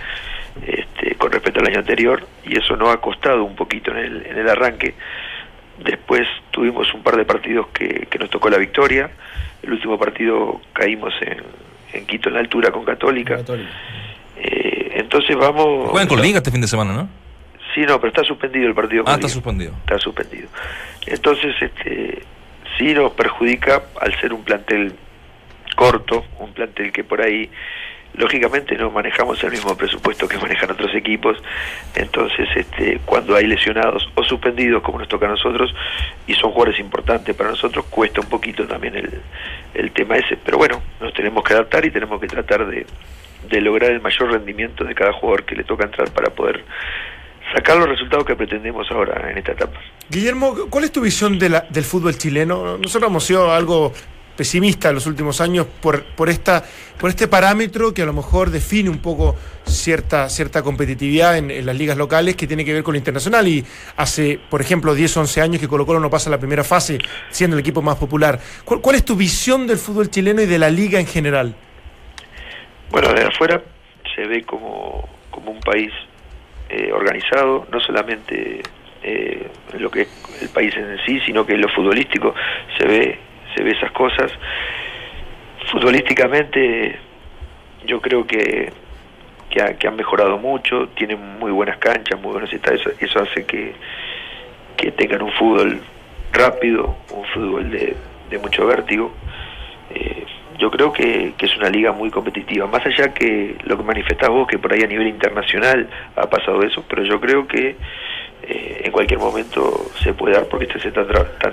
[0.66, 4.26] este, con respecto al año anterior y eso nos ha costado un poquito en el,
[4.26, 4.94] en el arranque.
[5.84, 9.10] Después tuvimos un par de partidos que, nos tocó la victoria.
[9.62, 11.42] El último partido caímos en,
[11.92, 13.40] en Quito en la altura con Católica.
[14.36, 15.90] Eh, entonces vamos...
[15.90, 17.08] Juegan con Liga este fin de semana, ¿no?
[17.74, 19.04] Sí, no, pero está suspendido el partido.
[19.06, 19.72] Ah, está suspendido.
[19.80, 20.48] Está suspendido.
[21.06, 22.22] Entonces, este,
[22.76, 24.94] sí nos perjudica al ser un plantel
[25.74, 27.50] corto, un plantel que por ahí,
[28.14, 31.38] lógicamente, no manejamos el mismo presupuesto que manejan otros equipos.
[31.94, 35.74] Entonces, este, cuando hay lesionados o suspendidos, como nos toca a nosotros,
[36.26, 39.20] y son jugadores importantes para nosotros, cuesta un poquito también el,
[39.74, 40.36] el tema ese.
[40.36, 42.86] Pero bueno, nos tenemos que adaptar y tenemos que tratar de,
[43.48, 46.64] de lograr el mayor rendimiento de cada jugador que le toca entrar para poder
[47.54, 49.78] sacar los resultados que pretendemos ahora en esta etapa.
[50.08, 52.78] Guillermo, ¿cuál es tu visión de la, del fútbol chileno?
[52.78, 53.92] Nosotros hemos sido algo
[54.36, 56.64] pesimista en los últimos años por, por, esta,
[56.98, 61.76] por este parámetro que a lo mejor define un poco cierta, cierta competitividad en, las
[61.76, 63.46] ligas locales que tiene que ver con lo internacional.
[63.48, 63.64] Y
[63.96, 66.98] hace, por ejemplo, 10 o 11 años que Colo Colo no pasa la primera fase
[67.30, 68.38] siendo el equipo más popular.
[68.64, 71.54] ¿Cuál, ¿Cuál, es tu visión del fútbol chileno y de la liga en general?
[72.90, 73.62] Bueno, desde afuera
[74.14, 75.92] se ve como, como un país
[76.68, 78.62] eh, organizado, no solamente
[79.02, 79.46] eh,
[79.78, 80.08] lo que es
[80.40, 82.34] el país en sí, sino que lo futbolístico
[82.78, 83.18] se ve,
[83.54, 84.32] se ve esas cosas.
[85.70, 86.98] Futbolísticamente
[87.86, 88.72] yo creo que,
[89.50, 93.74] que, han mejorado mucho, tienen muy buenas canchas, muy buenos estadios, eso hace que,
[94.76, 95.80] que tengan un fútbol
[96.32, 97.96] rápido, un fútbol de,
[98.30, 99.12] de mucho vértigo.
[99.94, 100.24] Eh,
[100.58, 102.66] yo creo que, es una liga muy competitiva.
[102.66, 106.62] Más allá que lo que manifestás vos, que por ahí a nivel internacional ha pasado
[106.62, 107.76] eso, pero yo creo que
[108.42, 111.06] eh, en cualquier momento se puede dar porque se están,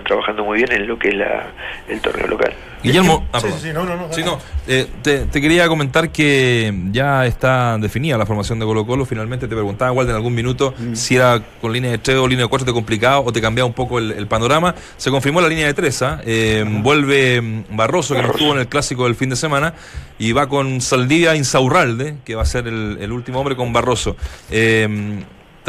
[0.04, 1.48] trabajando muy bien en lo que es la,
[1.88, 2.54] el torneo local.
[2.82, 7.78] Guillermo, ah, sí, sí, no, no, no, no eh, te, quería comentar que ya está
[7.78, 9.06] definida la formación de Colo Colo.
[9.06, 10.96] Finalmente te preguntaba, igual en algún minuto, mm.
[10.96, 13.68] si era con línea de 3 o línea de 4 te complicaba o te cambiaba
[13.68, 14.76] un poco el, panorama.
[14.96, 16.02] Se confirmó la línea de 3.
[16.04, 16.22] ¿ah?
[16.26, 19.74] Eh, vuelve mm, Barroso, que no estuvo en el clásico del fin de semana,
[20.18, 24.16] y va con Saldivia Insaurralde, que va a ser el, el último hombre con Barroso.
[24.52, 25.20] Eh,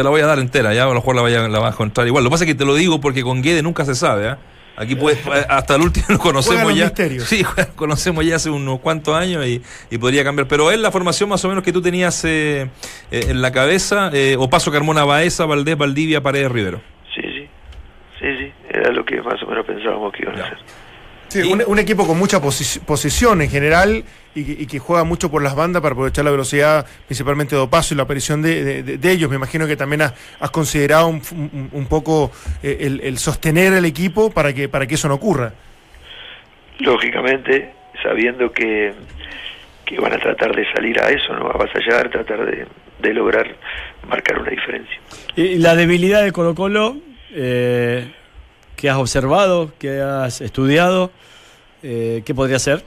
[0.00, 1.74] te la voy a dar entera, ya a lo mejor la, vaya, la vas a
[1.74, 2.24] encontrar igual.
[2.24, 4.36] Lo que pasa es que te lo digo porque con Guede nunca se sabe, ¿eh?
[4.76, 6.90] Aquí pues hasta el último lo conocemos ya.
[7.18, 7.44] Sí,
[7.76, 10.48] conocemos ya hace unos cuantos años y, podría cambiar.
[10.48, 12.70] Pero es la formación más o menos que tú tenías eh,
[13.10, 16.80] eh, en la cabeza, eh, o Paso Carmona Baeza, Valdés, Valdivia, Paredes, Rivero.
[17.14, 17.48] Sí, sí.
[18.20, 18.52] Sí, sí.
[18.70, 20.58] Era lo que más o menos pensábamos que iban a hacer.
[21.30, 24.02] Sí, un, equipo con mucha posición en general
[24.34, 27.96] y que, juega mucho por las bandas para aprovechar la velocidad, principalmente de Opaso y
[27.96, 29.30] la aparición de, ellos.
[29.30, 32.32] Me imagino que también has, considerado un, poco
[32.64, 35.52] eh, el, sostener el equipo para que, para que eso no ocurra.
[36.80, 38.92] Lógicamente, sabiendo que,
[39.84, 42.66] que van a tratar de salir a eso, no a avasallar, tratar de,
[42.98, 43.46] de lograr
[44.08, 44.98] marcar una diferencia.
[45.36, 46.96] ¿Y la debilidad de Colo Colo?
[47.32, 48.14] Eh
[48.80, 51.10] que has observado, que has estudiado,
[51.82, 52.82] eh, ¿qué podría ser?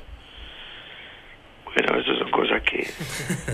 [1.65, 2.89] Bueno, esas son cosas que,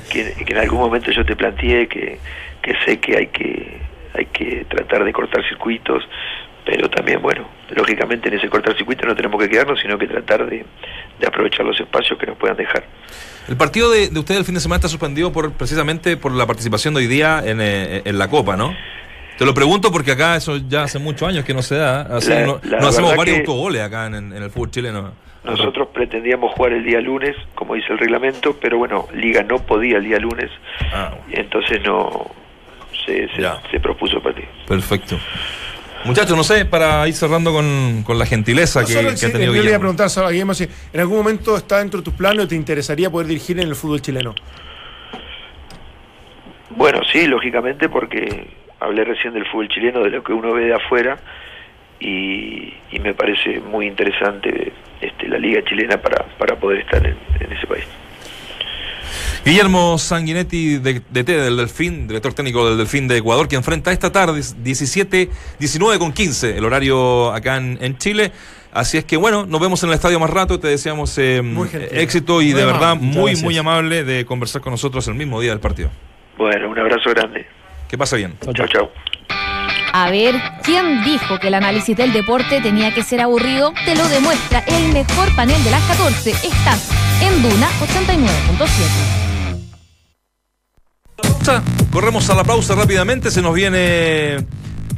[0.09, 2.17] que, en algún momento yo te planteé, que,
[2.61, 3.81] que sé que hay que
[4.13, 6.03] hay que tratar de cortar circuitos,
[6.65, 10.49] pero también, bueno, lógicamente en ese cortar circuito no tenemos que quedarnos, sino que tratar
[10.49, 10.65] de,
[11.19, 12.85] de aprovechar los espacios que nos puedan dejar.
[13.47, 16.47] El partido de, de ustedes el fin de semana está suspendido por precisamente por la
[16.47, 18.73] participación de hoy día en, eh, en la Copa, ¿no?
[19.39, 22.01] Te lo pregunto porque acá eso ya hace muchos años que no se da.
[22.01, 25.11] Así La- no, la no hacemos varios autogoles acá en, en el fútbol chileno.
[25.45, 29.97] Nosotros pretendíamos jugar el día lunes, como dice el reglamento, pero bueno, Liga no podía
[29.97, 30.51] el día lunes,
[30.93, 32.29] Ah, y entonces no
[33.05, 34.49] se, se, se propuso partido.
[34.67, 35.17] perfecto.
[36.03, 39.31] Muchachos, no sé, para ir cerrando con, con la gentileza que, Solo que si- ha
[39.31, 41.99] tenido yo le iba a preguntar solo a Guillermo si en algún momento está dentro
[42.01, 44.35] de tus planes o te interesaría poder dirigir en el fútbol chileno.
[46.71, 48.47] Bueno, sí, lógicamente, porque
[48.80, 51.17] hablé recién del fútbol chileno, de lo que uno ve de afuera,
[51.99, 54.71] y, y me parece muy interesante
[55.01, 57.86] este, la liga chilena para, para poder estar en, en ese país.
[59.45, 64.11] Guillermo Sanguinetti, de, DT del Delfín, director técnico del Delfín de Ecuador, que enfrenta esta
[64.11, 68.32] tarde 17, 19 con 15, el horario acá en, en Chile.
[68.71, 70.59] Así es que bueno, nos vemos en el estadio más rato.
[70.59, 71.41] Te deseamos eh,
[71.91, 72.80] éxito y Muy de amable.
[72.80, 73.43] verdad Muchas muy, gracias.
[73.43, 75.89] muy amable de conversar con nosotros el mismo día del partido.
[76.38, 77.47] Bueno, un abrazo grande.
[77.89, 78.37] Que pase bien.
[78.53, 78.91] Chao, chao.
[79.91, 83.73] A ver, ¿quién dijo que el análisis del deporte tenía que ser aburrido?
[83.85, 86.29] Te lo demuestra el mejor panel de las 14.
[86.29, 86.89] Estás
[87.21, 89.59] en Duna 89.7.
[91.15, 91.63] Pausa.
[91.91, 93.31] Corremos a la pausa rápidamente.
[93.31, 94.45] Se nos viene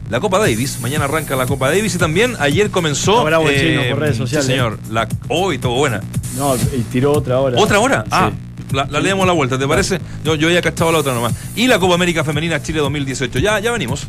[0.09, 0.81] la Copa Davis.
[0.81, 3.23] Mañana arranca la Copa Davis y también ayer comenzó.
[3.23, 4.45] Bravo el chino por redes sí, sociales.
[4.47, 4.77] señor.
[4.89, 6.01] La, hoy todo buena.
[6.37, 7.57] No, y tiró otra hora.
[7.57, 8.03] ¿Otra hora?
[8.11, 8.51] Ah, Sí.
[8.74, 9.99] La, la leemos la vuelta, ¿te parece?
[10.24, 11.34] Yo, yo había cachado la otra nomás.
[11.55, 13.39] Y la Copa América Femenina Chile 2018.
[13.39, 14.07] Ya, ya venimos.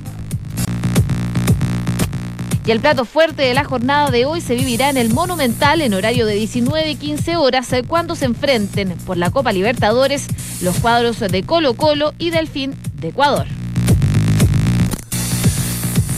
[2.64, 5.94] Y el plato fuerte de la jornada de hoy se vivirá en el Monumental en
[5.94, 10.28] horario de 19 y 15 horas eh, cuando se enfrenten por la Copa Libertadores
[10.62, 13.46] los cuadros de Colo Colo y Delfín de Ecuador.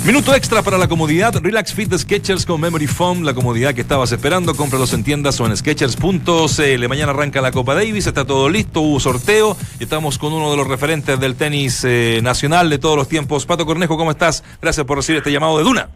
[0.04, 1.32] Minuto extra para la comodidad.
[1.42, 3.22] Relax Fit de Sketchers con Memory Foam.
[3.22, 4.54] La comodidad que estabas esperando.
[4.54, 6.88] Cómpralos en tiendas o en Sketchers.cl.
[6.88, 8.06] Mañana arranca la Copa Davis.
[8.06, 8.82] Está todo listo.
[8.82, 9.56] Hubo sorteo.
[9.80, 13.46] Estamos con uno de los referentes del tenis eh, nacional de todos los tiempos.
[13.46, 14.44] Pato Cornejo, ¿cómo estás?
[14.60, 15.88] Gracias por recibir este llamado de Duna.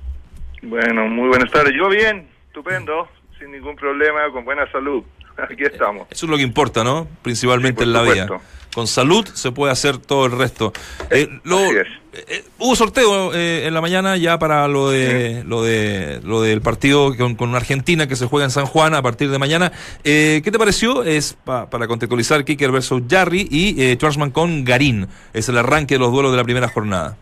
[0.63, 1.75] Bueno, muy buenas tardes.
[1.77, 5.05] Yo bien, estupendo, sin ningún problema, con buena salud.
[5.37, 6.07] Aquí estamos.
[6.11, 7.07] Eso es lo que importa, ¿no?
[7.23, 8.27] Principalmente Sí, en la vida.
[8.75, 10.73] Con salud se puede hacer todo el resto.
[11.11, 11.87] Eh, lo- así es.
[12.19, 16.43] Eh, eh, hubo sorteo eh, en la mañana ya para lo de lo de lo
[16.43, 19.73] del partido con, con Argentina que se juega en San Juan a partir de mañana.
[20.05, 21.03] Eh, ¿Qué te pareció?
[21.05, 25.09] Es pa- para contextualizar Kicker versus Jarry y eh, Schwarzman con Garín.
[25.33, 27.17] Es el arranque de los duelos de la primera jornada.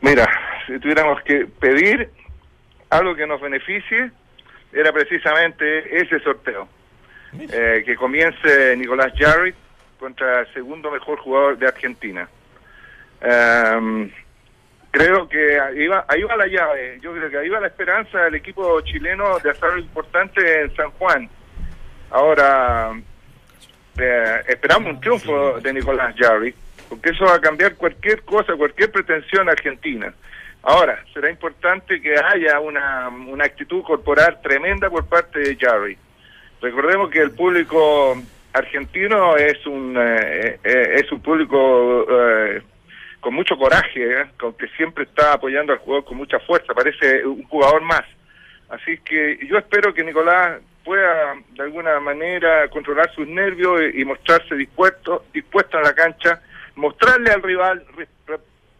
[0.00, 0.28] Mira,
[0.66, 2.10] si tuviéramos que pedir
[2.90, 4.10] algo que nos beneficie,
[4.72, 6.68] era precisamente ese sorteo.
[7.38, 9.52] Eh, que comience Nicolás Jarry
[10.00, 12.28] contra el segundo mejor jugador de Argentina.
[13.20, 14.10] Em,
[14.90, 16.98] creo que ahí va, ahí va la llave.
[17.00, 20.74] Yo creo que ahí va la esperanza del equipo chileno de hacer algo importante en
[20.74, 21.28] San Juan.
[22.10, 22.92] Ahora,
[23.98, 26.54] eh, esperamos un triunfo de Nicolás Jarry,
[26.88, 30.12] porque eso va a cambiar cualquier cosa, cualquier pretensión argentina.
[30.62, 35.96] Ahora, será importante que haya una, una actitud corporal tremenda por parte de Jarry.
[36.60, 38.16] Recordemos que el público
[38.52, 42.62] argentino es un eh, eh, es un público eh,
[43.20, 44.26] con mucho coraje, ¿eh?
[44.38, 48.04] con que siempre está apoyando al jugador con mucha fuerza, parece un jugador más.
[48.68, 54.54] Así que yo espero que Nicolás pueda de alguna manera controlar sus nervios y, mostrarse
[54.54, 56.40] dispuesto dispuesto en la cancha,
[56.76, 57.84] mostrarle al rival,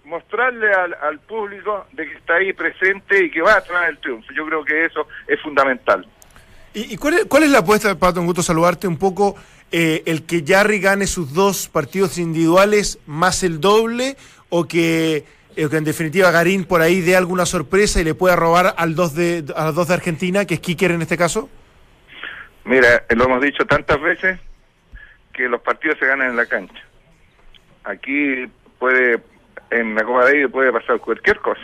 [0.05, 4.32] mostrarle al, público de que está ahí presente y que va a traer el triunfo.
[4.32, 6.07] Yo creo que eso es fundamental.
[6.72, 8.20] ¿Y, y cuál, es, cuál es la apuesta, Pato?
[8.20, 9.36] Un gusto saludarte un poco.
[9.71, 14.16] Eh, ¿El que Jarry gane sus dos partidos individuales más el doble?
[14.49, 15.25] ¿O que,
[15.57, 19.14] eh, en definitiva Garín por ahí dé alguna sorpresa y le pueda robar al dos
[19.14, 21.51] de, a los dos de Argentina, que es Kicker en este caso?
[22.64, 24.39] Mira, lo hemos dicho tantas veces
[25.33, 26.83] que los partidos se ganan en la cancha.
[27.85, 28.47] Aquí
[28.79, 29.21] puede,
[29.71, 31.62] en la Copa Davis puede pasar cualquier cosa.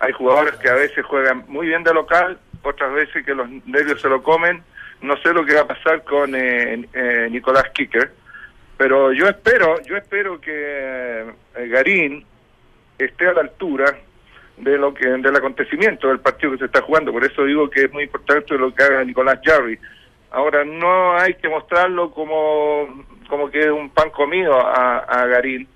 [0.00, 4.00] Hay jugadores que a veces juegan muy bien de local, otras veces que los nervios
[4.00, 4.62] se lo comen.
[5.00, 8.12] No sé lo que va a pasar con eh, eh, Nicolás Kicker,
[8.76, 10.52] pero yo espero, yo espero que
[11.56, 12.24] eh, Garín
[12.98, 13.96] esté a la altura
[14.56, 17.12] de lo que del acontecimiento del partido que se está jugando.
[17.12, 19.78] Por eso digo que es muy importante lo que haga Nicolás Jarry.
[20.30, 25.68] Ahora no hay que mostrarlo como como que es un pan comido a, a Garín.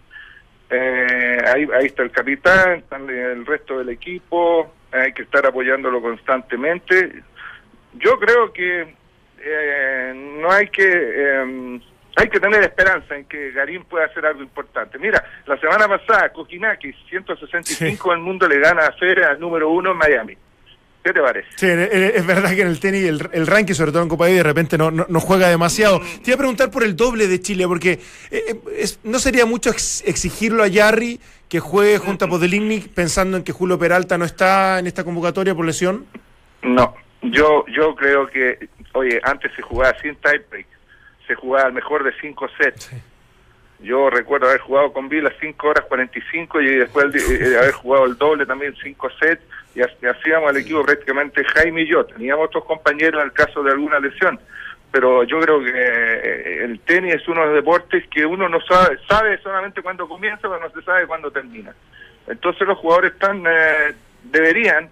[0.71, 4.73] Eh, ahí, ahí está el capitán, el resto del equipo.
[4.91, 7.23] hay que estar apoyándolo constantemente.
[7.95, 8.95] Yo creo que
[9.45, 11.81] eh, no hay que eh,
[12.17, 14.99] hay que tener esperanza en que Garín pueda hacer algo importante.
[14.99, 19.93] Mira, la semana pasada Kokinaki 165 del mundo le gana a Federer al número uno
[19.93, 20.37] en Miami.
[21.03, 21.49] ¿Qué te parece?
[21.57, 24.35] Sí, es verdad que en el tenis el, el ranking, sobre todo en Copa I,
[24.35, 26.01] de repente no, no, juega demasiado.
[26.23, 27.99] Te iba a preguntar por el doble de Chile, porque
[28.31, 31.19] eh, es, no sería mucho exigirlo a Yarri
[31.49, 35.57] que juegue junto a Podeligny pensando en que Julio Peralta no está en esta convocatoria
[35.57, 36.07] por lesión.
[36.63, 40.67] No, yo yo creo que, oye, antes se jugaba sin tiebreak,
[41.27, 42.91] se jugaba al mejor de cinco sets.
[43.83, 48.17] Yo recuerdo haber jugado con Vila 5 horas 45 y después de, haber jugado el
[48.17, 49.43] doble también 5 sets
[49.75, 52.05] y, hacíamos al equipo prácticamente Jaime y yo.
[52.05, 54.39] Teníamos otros compañeros en el caso de alguna lesión,
[54.93, 58.61] pero yo creo que eh, el tenis es uno de los deportes que uno no
[58.61, 61.75] sabe, sabe solamente cuándo comienza, pero no se sabe cuándo termina.
[62.29, 64.91] Entonces los jugadores están, eh, deberían,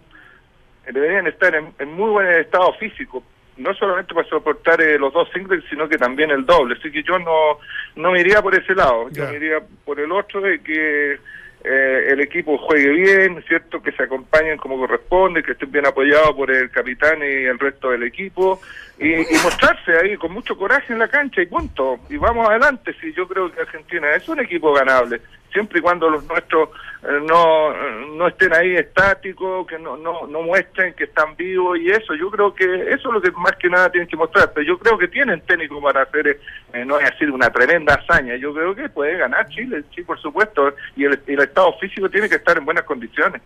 [0.91, 3.23] deberían estar en, en muy buen estado físico,
[3.61, 6.77] no solamente para soportar eh, los dos singles, sino que también el doble.
[6.79, 7.59] Así que yo no,
[7.97, 11.19] no me iría por ese lado, yo me iría por el otro de que
[11.63, 13.83] eh, el equipo juegue bien, ¿cierto?
[13.83, 17.91] Que se acompañen como corresponde, que estén bien apoyados por el capitán y el resto
[17.91, 18.61] del equipo
[18.99, 22.01] y, y, mostrarse ahí con mucho coraje en la cancha y punto.
[22.09, 25.21] Y vamos adelante, si yo creo que Argentina es un equipo ganable
[25.53, 26.71] siempre y cuando los nuestros
[27.03, 27.73] eh, no,
[28.17, 32.31] no estén ahí estáticos, que no, no, no muestren que están vivos y eso, yo
[32.31, 34.99] creo que eso es lo que más que nada tienen que mostrar, pero yo creo
[34.99, 36.39] que tienen técnico para hacer,
[36.75, 40.21] eh, no es decir una tremenda hazaña, yo creo que puede ganar Chile, sí, por
[40.21, 43.41] supuesto, y el, estado físico tiene que estar en buenas condiciones.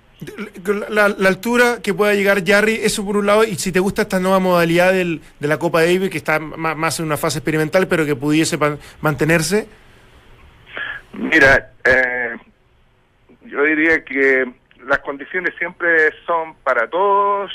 [0.89, 4.19] La, altura que pueda llegar Jarry, eso por un lado, y si te gusta esta
[4.19, 8.05] nueva modalidad del, de la Copa Davis, que está más en una fase experimental, pero
[8.05, 8.59] que pudiese
[9.01, 9.69] mantenerse.
[11.17, 12.37] Mira, eh,
[13.45, 14.51] yo diría que
[14.87, 17.53] las condiciones siempre son para todos.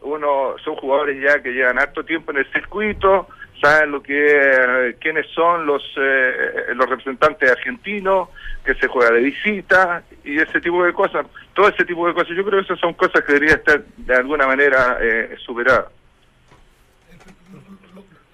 [0.00, 3.28] Uno son jugadores ya que llevan harto tiempo en el circuito,
[3.60, 8.28] saben lo que quiénes son los eh, los representantes argentinos,
[8.64, 11.26] que se juega de visita y ese tipo de cosas.
[11.54, 12.36] Todo ese tipo de cosas.
[12.36, 15.97] Yo creo que esas son cosas que deberían estar de alguna manera eh, superadas.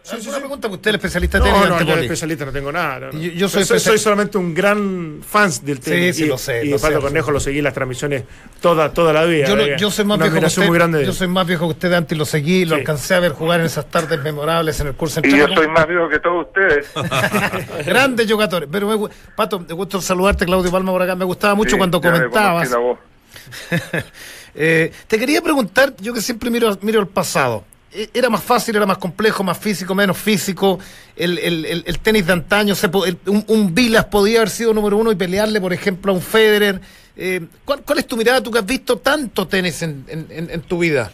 [0.05, 1.69] Sí, una pregunta que usted es especialista no, técnico.
[1.69, 3.11] No, yo especialista no tengo nada.
[3.13, 6.15] Yo, soy, soy, solamente un gran fan del tenis.
[6.15, 6.67] Sí, sí, lo sé.
[6.67, 8.23] Y lo Pablo Cornejo lo seguí en las transmisiones
[8.61, 9.47] toda, toda la vida.
[9.47, 11.93] Yo, yo soy más viejo que usted, muy grande yo soy más viejo que usted
[11.95, 15.23] antes lo seguí, lo alcancé a ver jugar en esas tardes memorables en el curso
[15.25, 16.87] Y yo soy más viejo que todos ustedes.
[17.87, 18.69] Grandes jugadores.
[18.71, 21.17] Pero, Pato, me gusta saludarte, Claudio Palma, por acá.
[21.17, 22.71] Me gustaba mucho cuando comentabas.
[24.55, 27.65] eh, te quería preguntar, yo que siempre miro, miro el pasado.
[27.95, 30.80] Eh, era más fácil, era más complejo, más físico, menos físico.
[31.14, 35.12] El, el, el, tenis de antaño, se, un, un, Vilas podía haber sido número uno
[35.12, 36.80] y pelearle, por ejemplo, a un Federer.
[37.16, 40.61] Eh, ¿cuál, ¿cuál, es tu mirada, tú que has visto tanto tenis en, en, en,
[40.62, 41.12] tu vida?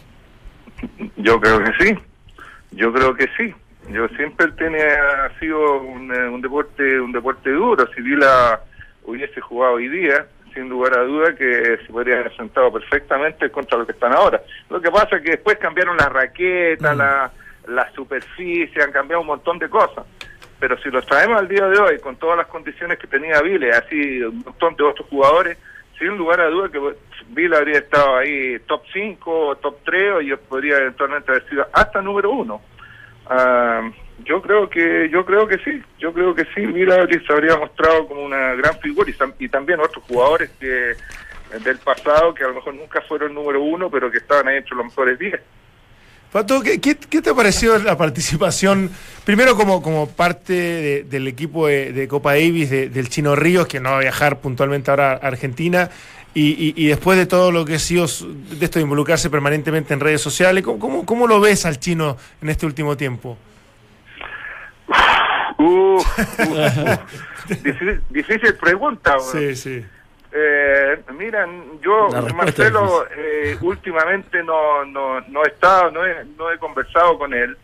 [1.17, 1.95] Yo creo que sí,
[2.71, 3.53] yo creo que sí.
[3.91, 7.87] Yo siempre el tenis ha sido un, eh, un deporte un deporte duro.
[7.95, 8.59] Si Vila
[9.03, 13.77] hubiese jugado hoy día, sin lugar a duda que se podrían haber sentado perfectamente contra
[13.77, 14.41] lo que están ahora.
[14.69, 16.97] Lo que pasa es que después cambiaron las raquetas, mm.
[16.97, 17.31] la,
[17.67, 20.05] la superficie, han cambiado un montón de cosas.
[20.59, 23.71] Pero si los traemos al día de hoy, con todas las condiciones que tenía Vile,
[23.71, 25.57] así un montón de otros jugadores,
[25.97, 26.79] sin lugar a duda que
[27.29, 32.31] Vile habría estado ahí top 5, top 3, y podría eventualmente haber sido hasta número
[32.31, 32.61] 1.
[33.27, 33.89] Ah,
[34.25, 38.07] yo creo que yo creo que sí, yo creo que sí, Mira se habría mostrado
[38.07, 40.93] como una gran figura y, también otros jugadores que
[41.63, 44.75] del pasado que a lo mejor nunca fueron número uno, pero que estaban ahí entre
[44.75, 45.39] los mejores 10.
[46.31, 48.89] Pato, ¿qué, ¿qué, te ha parecido la participación,
[49.25, 53.97] primero como, como parte del equipo de, Copa Davis del Chino Ríos, que no va
[53.97, 55.89] a viajar puntualmente ahora a Argentina,
[56.33, 59.99] y, y, después de todo lo que ha sido de esto de involucrarse permanentemente en
[59.99, 63.37] redes sociales, ¿cómo, cómo, cómo lo ves al chino en este último tiempo?
[65.61, 66.03] Uh,
[68.09, 69.19] difícil, pregunta.
[69.19, 69.85] Sí, sí.
[70.33, 76.57] Eh, miran, yo, Marcelo, eh, últimamente no, no, no he estado, no he, no he
[76.57, 77.55] conversado con él,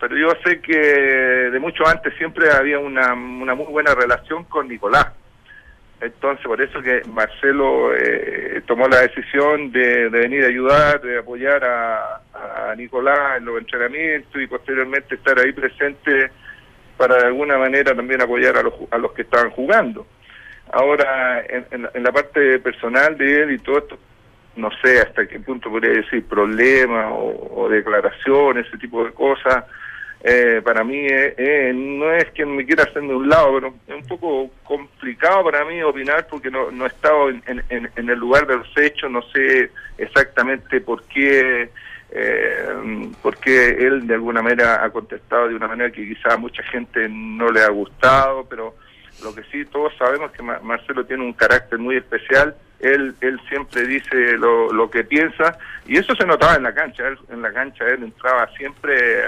[0.00, 4.66] pero yo sé que de mucho antes siempre había una, una muy buena relación con
[4.66, 5.06] Nicolás.
[6.00, 11.64] Entonces, por eso que Marcelo eh, tomó la decisión de, venir a ayudar, de apoyar
[11.64, 12.20] a,
[12.70, 16.30] a Nicolás en los entrenamientos y posteriormente estar ahí presente
[16.98, 20.06] para de alguna manera también apoyar a los, a los que estaban jugando.
[20.70, 23.98] Ahora, en, la parte personal de él y todo esto,
[24.56, 29.64] no sé hasta qué punto podría decir problemas o, declaraciones, ese tipo de cosas.
[30.24, 33.74] eh, para mí eh, eh, no es que me quiera hacer de un lado, pero
[33.86, 38.10] es un poco complicado para mí opinar porque no, no he estado en, en- en
[38.10, 41.70] el lugar de los hechos, no sé exactamente por qué,
[42.10, 46.62] eh, porque él de alguna manera ha contestado de una manera que quizá a mucha
[46.64, 48.74] gente no le ha gustado, pero
[49.22, 53.14] lo que sí todos sabemos es que Ma- Marcelo tiene un carácter muy especial, él,
[53.20, 57.18] él siempre dice lo, lo que piensa y eso se notaba en la cancha, él-
[57.30, 59.24] en la cancha él entraba siempre eh,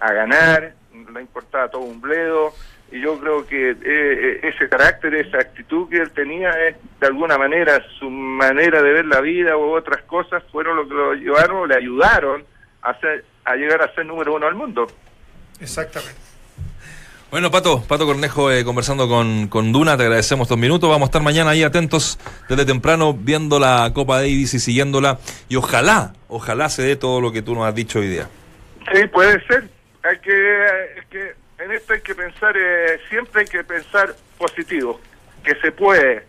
[0.00, 0.74] a ganar,
[1.12, 2.52] le importaba todo un bledo
[2.94, 7.06] y yo creo que eh, eh, ese carácter, esa actitud que él tenía es de
[7.08, 11.14] alguna manera su manera de ver la vida u otras cosas fueron lo que lo
[11.14, 12.44] llevaron, o le ayudaron
[12.82, 14.86] a, ser, a llegar a ser número uno del mundo.
[15.58, 16.20] Exactamente.
[17.32, 20.88] Bueno, Pato, Pato Cornejo eh, conversando con, con Duna, te agradecemos estos minutos.
[20.88, 25.18] Vamos a estar mañana ahí atentos desde temprano viendo la Copa Davis y siguiéndola.
[25.48, 28.28] Y ojalá, ojalá se dé todo lo que tú nos has dicho hoy día.
[28.92, 29.68] Sí, puede ser.
[30.04, 30.64] Hay que,
[30.98, 35.00] es que en esto hay que pensar, eh, siempre hay que pensar positivo,
[35.42, 36.26] que se puede.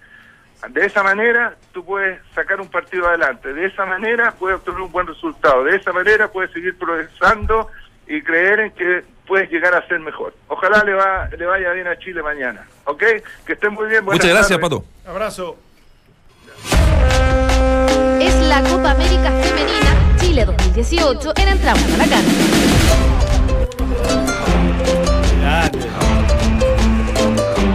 [0.69, 4.91] De esa manera tú puedes sacar un partido adelante, de esa manera puedes obtener un
[4.91, 7.67] buen resultado, de esa manera puedes seguir progresando
[8.07, 10.33] y creer en que puedes llegar a ser mejor.
[10.47, 13.03] Ojalá le, va, le vaya bien a Chile mañana, ¿ok?
[13.45, 14.05] Que estén muy bien.
[14.05, 14.79] buenas Muchas gracias, tardes.
[14.79, 15.09] Pato.
[15.09, 15.57] Abrazo.
[18.21, 23.15] Es la Copa América Femenina Chile 2018 en Entramos a la Cancha.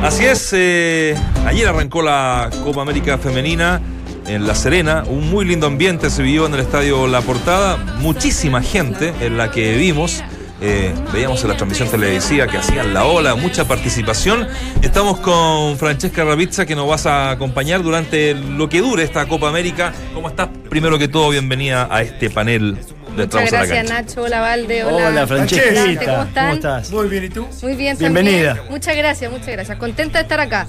[0.03, 1.15] Así es, eh,
[1.47, 3.81] ayer arrancó la Copa América Femenina
[4.27, 8.63] en La Serena, un muy lindo ambiente se vivió en el estadio La Portada, muchísima
[8.63, 10.23] gente en la que vimos,
[10.61, 14.47] eh, veíamos en la transmisión televisiva que hacían la ola, mucha participación.
[14.83, 19.49] Estamos con Francesca Ravizza que nos vas a acompañar durante lo que dure esta Copa
[19.49, 19.93] América.
[20.13, 20.49] ¿Cómo estás?
[20.69, 22.79] Primero que todo, bienvenida a este panel
[23.11, 24.03] Muchas Entramos a la gracias, Cancha.
[24.03, 24.23] Nacho.
[24.23, 24.85] Hola, Valde.
[24.85, 26.05] Hola, Hola, Francesca.
[26.07, 26.55] ¿Cómo están?
[26.55, 26.91] estás?
[26.91, 27.47] Muy bien, ¿y tú?
[27.63, 28.49] Muy bien, Bienvenida.
[28.55, 28.71] también.
[28.73, 29.79] Muchas gracias, muchas gracias.
[29.79, 30.67] Contenta de estar acá.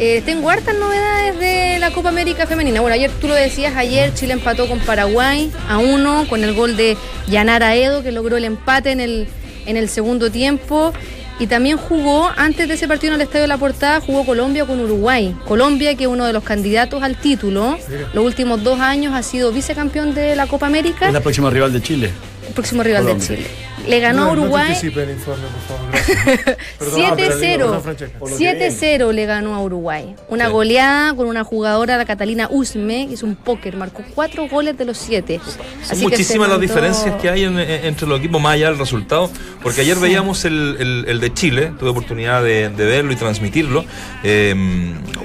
[0.00, 2.80] Eh, tengo hartas novedades de la Copa América Femenina.
[2.80, 6.76] Bueno, ayer tú lo decías, ayer Chile empató con Paraguay a uno con el gol
[6.76, 6.96] de
[7.26, 9.26] Yanara Edo, que logró el empate en el,
[9.66, 10.92] en el segundo tiempo.
[11.40, 14.64] Y también jugó, antes de ese partido en el Estadio de la Portada, jugó Colombia
[14.64, 15.36] con Uruguay.
[15.46, 17.78] Colombia, que es uno de los candidatos al título,
[18.12, 21.72] los últimos dos años ha sido vicecampeón de la Copa América, Es la próxima rival
[21.72, 22.10] de Chile.
[22.48, 23.28] el próximo rival Colombia.
[23.28, 23.48] de Chile.
[23.88, 24.76] Le ganó No, no Uruguay.
[24.80, 26.56] el informe, por favor.
[26.78, 27.80] Perdón, 7-0.
[27.82, 28.18] Francesca.
[28.20, 30.14] 7-0 le ganó a Uruguay.
[30.28, 30.52] Una Sí.
[30.52, 34.84] goleada con una jugadora, la Catalina Usme, que es un póker, marcó cuatro goles de
[34.84, 35.40] los siete.
[35.82, 39.30] Son muchísimas las diferencias que hay en- en- entre los equipos más allá del resultado,
[39.62, 43.84] porque ayer veíamos el, el- el de Chile, tuve oportunidad de, de verlo y transmitirlo,
[44.22, 44.54] eh,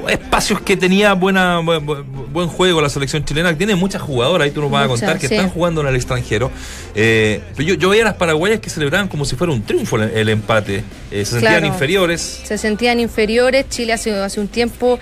[0.10, 1.86] espacios que tenía buena buen,
[2.32, 5.20] buen juego la selección chilena, que tiene muchas jugadoras, ahí tú nos vas a contar,
[5.20, 5.36] que sí.
[5.36, 6.52] están jugando en el extranjero.
[6.96, 9.96] Eh, pero yo, yo veía a las paraguayas que celebraban como si fuera un triunfo
[9.98, 11.66] el, el empate, Eh, se sentían Claro.
[11.68, 12.42] inferiores.
[12.44, 13.68] Se sentían inferiores.
[13.70, 15.00] Chile hace, hace un tiempo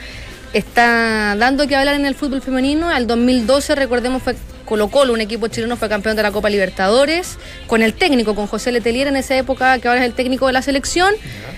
[0.53, 2.89] está dando que hablar en el fútbol femenino.
[2.89, 4.35] Al 2012, recordemos, fue
[4.65, 7.37] Colo Colo, un equipo chileno, fue campeón de la Copa Libertadores,
[7.67, 10.53] con el técnico, con José Letelier en esa época, que ahora es el técnico de
[10.53, 11.13] la selección.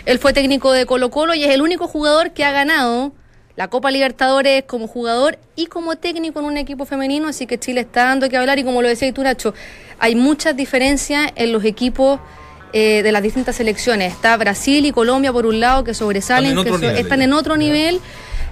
[0.06, 3.14] Él fue técnico de Colo Colo y es el único jugador que ha ganado
[3.56, 7.82] la Copa Libertadores como jugador y como técnico en un equipo femenino, así que Chile
[7.82, 9.54] está dando que hablar y como lo decía tú, Nacho,
[9.99, 12.20] hay muchas diferencias en los equipos
[12.74, 14.12] eh, de las distintas selecciones.
[14.14, 17.01] Está Brasil y Colombia por un lado que sobresalen, Están en que otro so- nivel,
[17.04, 18.01] están en otro nivel.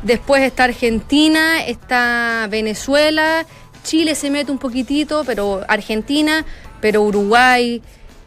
[0.03, 3.45] Después está Argentina, está Venezuela,
[3.83, 6.45] Chile se mete un poquitito, pero Argentina,
[6.81, 7.81] pero Uruguay,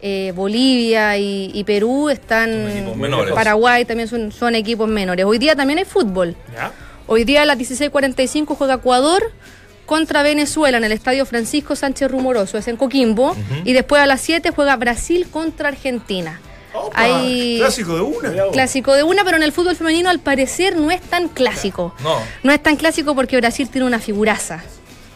[0.06, 2.50] eh, Bolivia y, y Perú están...
[2.68, 3.34] equipos menores.
[3.34, 5.24] Paraguay también son, son equipos menores.
[5.24, 6.36] Hoy día también hay fútbol.
[6.52, 6.72] ¿Ya?
[7.06, 9.32] Hoy día a las 16.45 juega Ecuador
[9.86, 13.34] contra Venezuela en el Estadio Francisco Sánchez Rumoroso, es en Coquimbo.
[13.64, 16.38] Y después a las 7 juega Brasil contra Argentina.
[16.74, 18.32] Opa, Hay Clásico de una.
[18.52, 21.94] clásico de una, pero en el fútbol femenino al parecer no es tan clásico.
[22.02, 22.18] No.
[22.42, 24.62] No es tan clásico porque Brasil tiene una figuraza.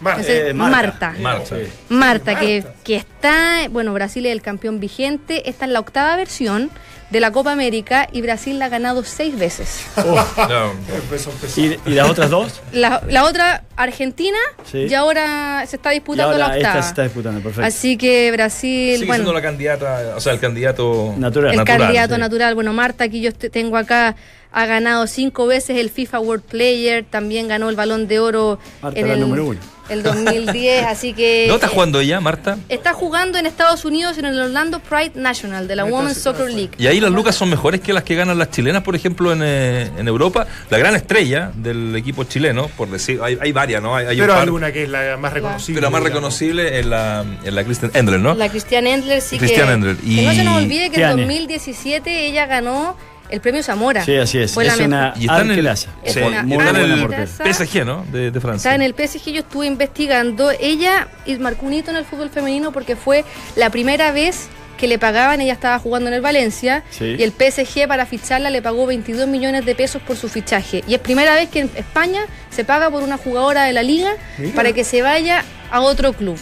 [0.01, 0.23] Marta.
[0.29, 1.15] Eh, Marta.
[1.21, 1.57] Marta.
[1.57, 1.73] Sí.
[1.89, 2.79] Marta, que, Marta.
[2.85, 6.71] que está, bueno, Brasil es el campeón vigente, esta es la octava versión
[7.11, 9.83] de la Copa América y Brasil la ha ganado seis veces.
[9.97, 11.33] Empezó.
[11.57, 12.61] ¿Y, y las otras dos?
[12.73, 14.39] La, la otra, Argentina,
[14.71, 14.87] Sí.
[14.89, 16.83] y ahora se está Y disputando ahora la esta octava.
[16.83, 17.67] se está disputando, perfecto.
[17.67, 21.55] Así que Brasil, Sigue bueno, siendo la candidata, o sea, el candidato Natural.
[21.55, 22.21] el candidato sí.
[22.21, 22.55] natural.
[22.55, 24.17] Bueno, Marta, aquí yo te- tengo acá,
[24.53, 28.99] ha ganado cinco veces el FIFA World Player, también ganó el Balón de Oro Marta
[29.01, 29.61] en la el, número uno.
[29.91, 31.47] el 2010, así que...
[31.49, 32.59] ¿No está eh, jugando ella, Marta?
[32.69, 36.51] Está ¿En jugando en Estados Unidos en el Orlando Pride National de la Women's Soccer
[36.51, 36.71] League.
[36.79, 39.41] Y ahí las lucas son mejores que las que ganan las chilenas, por ejemplo, en,
[39.43, 40.47] eh, en Europa.
[40.71, 43.95] La gran estrella del equipo chileno, por decir, hay, hay varias, ¿no?
[43.97, 45.81] Hay, hay un Pero par, alguna que es la más reconocible.
[45.81, 48.35] pero la más reconocible es la, es la Kristen Endler, ¿no?
[48.35, 49.97] La Christian Endler sí Christian que, Endler.
[49.97, 52.97] que no se nos Y- olvide que en 2017 ella ganó
[53.31, 54.05] el premio Zamora.
[54.05, 54.55] Sí, así es.
[54.55, 55.91] Fue es una Y está en el, arqueraza.
[56.03, 57.45] Es sí, una y está en gran el arqueraza.
[57.65, 58.07] PSG, ¿no?
[58.11, 58.71] De, de Francia.
[58.71, 60.51] Está en el PSG, yo estuve investigando.
[60.59, 63.25] Ella y marcó un hito en el fútbol femenino porque fue
[63.57, 67.17] la primera vez que le pagaban, ella estaba jugando en el Valencia Sí.
[67.19, 70.83] y el PSG para ficharla le pagó 22 millones de pesos por su fichaje.
[70.89, 74.15] Y es primera vez que en España se paga por una jugadora de la liga
[74.39, 74.55] Mira.
[74.55, 76.39] para que se vaya a otro club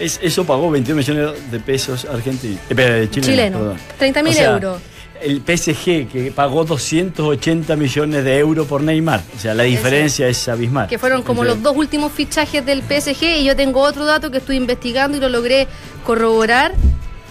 [0.00, 2.58] Es- eso pagó 21 millones de pesos argentinos.
[2.68, 3.58] Eh, chileno.
[3.58, 3.76] perdón.
[3.96, 4.82] 30 mil O sea, euros.
[5.22, 9.22] El PSG que pagó 280 millones de euros por Neymar.
[9.36, 10.88] O sea, la diferencia es abismal.
[10.88, 14.38] que fueron como los dos últimos fichajes del PSG y yo tengo otro dato que
[14.38, 15.68] estoy investigando y lo logré
[16.04, 16.72] corroborar.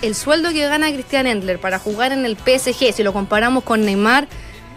[0.04, 3.86] El sueldo que gana Christian Endler para jugar en el PSG, si lo comparamos con
[3.86, 4.28] Neymar,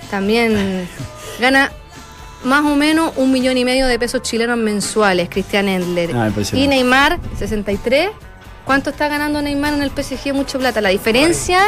[0.09, 0.89] también
[1.41, 1.73] gana
[2.45, 6.11] más o menos un millón y medio de pesos chilenos mensuales, Christian Endler.
[6.15, 8.11] Ah, y Neymar, 63.
[8.67, 10.35] ¿Cuánto está ganando Neymar en el PSG?
[10.35, 10.81] Mucho plata.
[10.83, 11.61] La diferencia,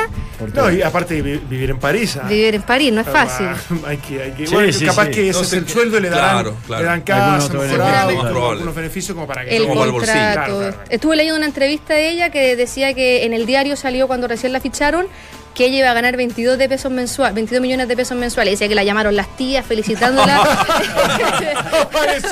[0.53, 2.19] No, y aparte de vi- vivir en París.
[2.21, 2.27] ah.
[2.29, 3.47] vivir en París, no es fácil.
[3.47, 5.11] Ah, Hay que, hay que, Sí, bueno, sí, capaz sí.
[5.13, 6.83] que ese No es el sueldo, le dan, claro, claro.
[6.83, 10.13] le dan casa, algunos beneficios como para que el como al bolsillo.
[10.19, 10.59] contrato.
[10.59, 10.89] Claro, claro.
[10.91, 14.53] Estuve leyendo una entrevista de ella que decía que en el diario salió cuando recién
[14.53, 15.07] la ficharon
[15.55, 18.53] que ella iba a ganar 22 de pesos mensual, 22 millones de pesos mensuales.
[18.55, 20.37] Decía que la llamaron las tías felicitándola.
[21.83, 22.29] Apareció.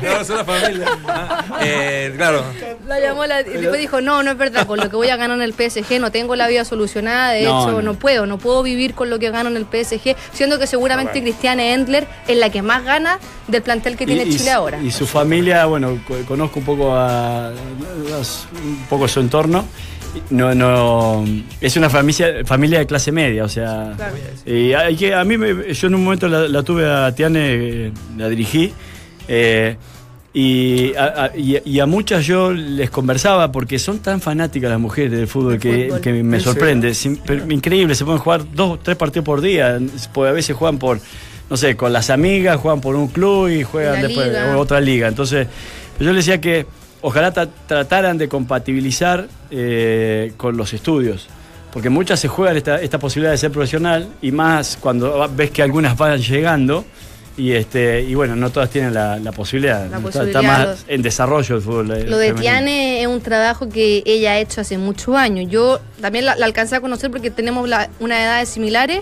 [0.00, 0.86] Claro, es una familia.
[1.06, 2.44] Ah, eh, claro.
[2.86, 5.16] la llamó la, y después dijo, "No, no es verdad, con lo que voy a
[5.16, 7.82] ganar en el PSG no tengo la vida solucionada, de No, hecho no.
[7.82, 7.94] no.
[7.94, 11.20] puedo, no puedo vivir con lo que gano en el PSG", siendo que seguramente.
[11.24, 14.78] Cristiane Endler es la que más gana del plantel que tiene Y- Chile ahora.
[14.82, 19.64] Y su familia, bueno, co- conozco un poco a, un poco su entorno.
[20.30, 21.24] No, no,
[21.60, 24.14] es una familia, familia de clase media, o sea, Claro.
[24.46, 27.40] y hay que, a mí, me- yo en un momento la, la tuve a Tiane,
[27.42, 28.72] eh, la dirigí,
[29.28, 29.76] eh,
[30.32, 34.70] y, a, a- y a- y a muchas yo les conversaba porque son tan fanáticas
[34.70, 36.00] las mujeres del fútbol que, fútbol.
[36.00, 36.92] que me ¿En sorprende.
[37.50, 40.98] Increíble, se pueden jugar dos, tres partidos por día, a veces juegan por,
[41.50, 44.56] no sé, con las amigas, juegan por un club y juegan después liga.
[44.58, 45.06] otra liga.
[45.08, 45.46] Entonces,
[46.00, 46.66] yo les decía que
[47.06, 51.28] ojalá tra- trataran de compatibilizar eh, con los estudios.
[51.72, 55.62] Porque muchas se juegan esta, esta posibilidad de ser profesional y más cuando ves que
[55.62, 56.84] algunas van llegando
[57.36, 59.80] y este y bueno, no todas tienen la, la posibilidad.
[59.80, 61.90] La Está- posibilidad, está más en desarrollo el fútbol.
[61.90, 62.32] eh, Lo de.
[62.32, 65.50] Tiane es un trabajo que ella ha hecho hace muchos años.
[65.50, 69.00] Yo también la, la alcancé a conocer porque tenemos la- una edades similares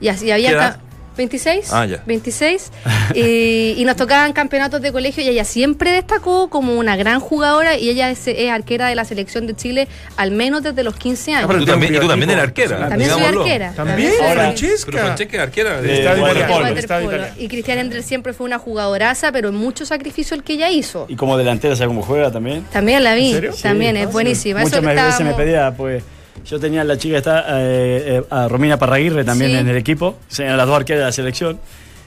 [0.00, 0.72] y así había ¿Qué edad?
[0.76, 0.80] ca-
[1.16, 2.02] 26, Ah, ya.
[2.06, 2.70] 26
[3.14, 7.76] y, y nos tocaban campeonatos de colegio y ella siempre destacó como una gran jugadora
[7.76, 11.34] y ella es, es arquera de la selección de Chile al menos desde los 15
[11.34, 11.46] años.
[11.48, 12.88] pero Tú también, y tú también eres arquera.
[12.88, 13.72] También soy arquera.
[13.72, 14.90] También, Francesca.
[14.92, 15.80] Pero Francesca es arquera.
[15.80, 16.68] De Estado waterpolo.
[16.68, 17.26] italiano, Waterpolo.
[17.38, 21.06] Y Cristian Endler siempre fue una jugadoraza, pero en mucho sacrificio el que ella hizo.
[21.08, 22.64] Y como delantera, ¿sabes cómo juega también?
[22.72, 23.52] También la vi, serio?
[23.62, 24.62] también Sí, es ah, buenísima.
[24.62, 26.02] Eso Muchas veces me pedía, pues
[26.44, 29.56] yo tenía la chica está eh, eh, a Romina Parraguirre también Sí.
[29.58, 31.58] en el equipo, eran las dos arqueras de la selección.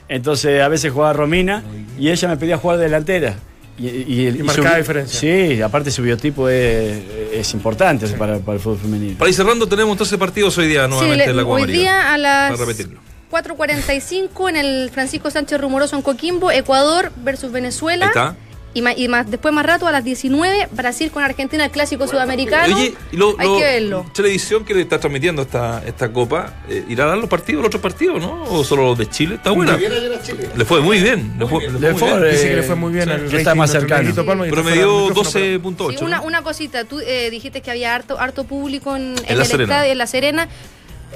[0.08, 1.62] Entonces a veces jugaba Romina
[1.98, 3.36] y ella me pedía jugar delantera.
[3.78, 5.20] Y, y, Y marcaba diferencia.
[5.20, 6.98] Sí, aparte su biotipo es,
[7.32, 9.16] es importante para, para el fútbol femenino.
[9.18, 11.62] Para ir cerrando, tenemos entonces partidos hoy día nuevamente Sí, en la le- Copa hoy
[11.62, 11.78] América.
[11.82, 13.00] día a las Para repetirlo.
[13.30, 18.06] 4.45 en el Francisco Sánchez Rumoroso en Coquimbo, Ecuador versus Venezuela.
[18.06, 18.36] Ahí está.
[18.74, 22.06] Y, ma- y más, después más rato a las 19, Brasil con Argentina, el clásico
[22.06, 22.76] sudamericano.
[22.76, 24.06] Oye, lo, Hay lo- que verlo.
[24.14, 27.68] Televisión que le está transmitiendo esta, esta copa, eh, ¿irá a dar los partidos, los
[27.68, 28.44] otros partidos, no?
[28.44, 29.36] ¿O solo los de Chile?
[29.36, 29.76] Está buena.
[29.78, 31.34] Le fue muy bien.
[31.38, 32.22] Le fue, le fue muy bien.
[32.24, 34.14] eh, Dice que le fue muy bien sí, rating está más cercano.
[34.14, 35.98] Promedió del micrófono, 12.8.
[35.98, 36.22] Sí, una, ¿no?
[36.24, 39.74] una cosita, tú eh, dijiste que había harto, harto público en, en La el Serena.
[39.74, 40.48] estadio, en La Serena.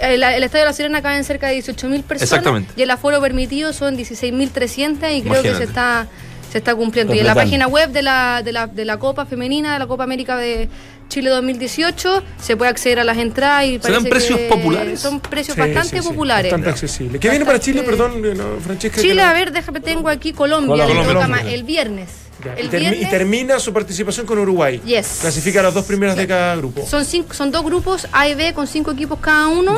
[0.00, 2.22] El, el estadio de La Serena caben cerca de 18.000 personas.
[2.22, 2.72] Exactamente.
[2.76, 6.08] Y el aforo permitido son 16.300 y creo que se está,
[6.52, 7.14] se está cumpliendo.
[7.14, 9.86] Y en la página web de la, de, la, de la Copa Femenina, de la
[9.86, 10.68] Copa América de
[11.08, 15.00] Chile 2018, se puede acceder a las entradas y ¿Serán precios que populares?
[15.00, 16.50] Son precios Sí, bastante sí, sí, populares.
[16.52, 17.18] Bastante accesible.
[17.18, 19.00] ¿Qué viene para Chile, perdón, no, Francesca?
[19.00, 20.86] Chile, no- a ver, déjame, tengo aquí Colombia,
[21.46, 22.10] el viernes.
[22.56, 24.80] El y, termi- y viernes termina su participación con Uruguay.
[24.84, 25.18] Yes.
[25.20, 26.84] Clasifica a los dos primeros de cada grupo.
[26.86, 29.76] Son, cinco, son dos grupos A y B con cinco equipos cada uno.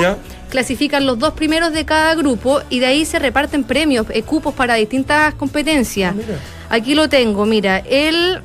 [0.50, 4.54] Clasifican los dos primeros de cada grupo y de ahí se reparten premios, eh, cupos
[4.54, 6.12] para distintas competencias.
[6.12, 6.38] Ah, mira.
[6.74, 8.40] Aquí lo tengo, mira, el,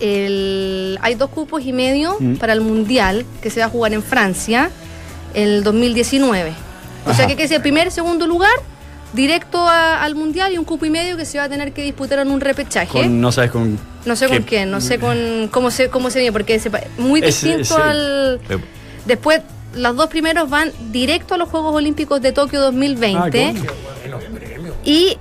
[0.00, 2.34] el- hay dos cupos y medio Mm.
[2.36, 4.70] para el Mundial que se va a jugar en Francia
[5.34, 6.52] el 2019.
[7.06, 8.52] O sea que, que es el primer, segundo lugar
[9.12, 11.82] directo a- al mundial y un cupo y medio que se va a tener que
[11.82, 12.86] disputar en un repechaje.
[13.02, 13.78] Con- no sabes con.
[14.06, 16.68] no sé con quién, no sé con cómo se cómo se viene, porque es
[16.98, 18.40] muy distinto al.
[18.48, 18.58] Eh,
[19.04, 19.40] Después,
[19.74, 23.54] los dos primeros van directo a los Juegos Olímpicos de Tokio 2020.
[23.56, 23.62] Ah,
[24.84, 25.18] y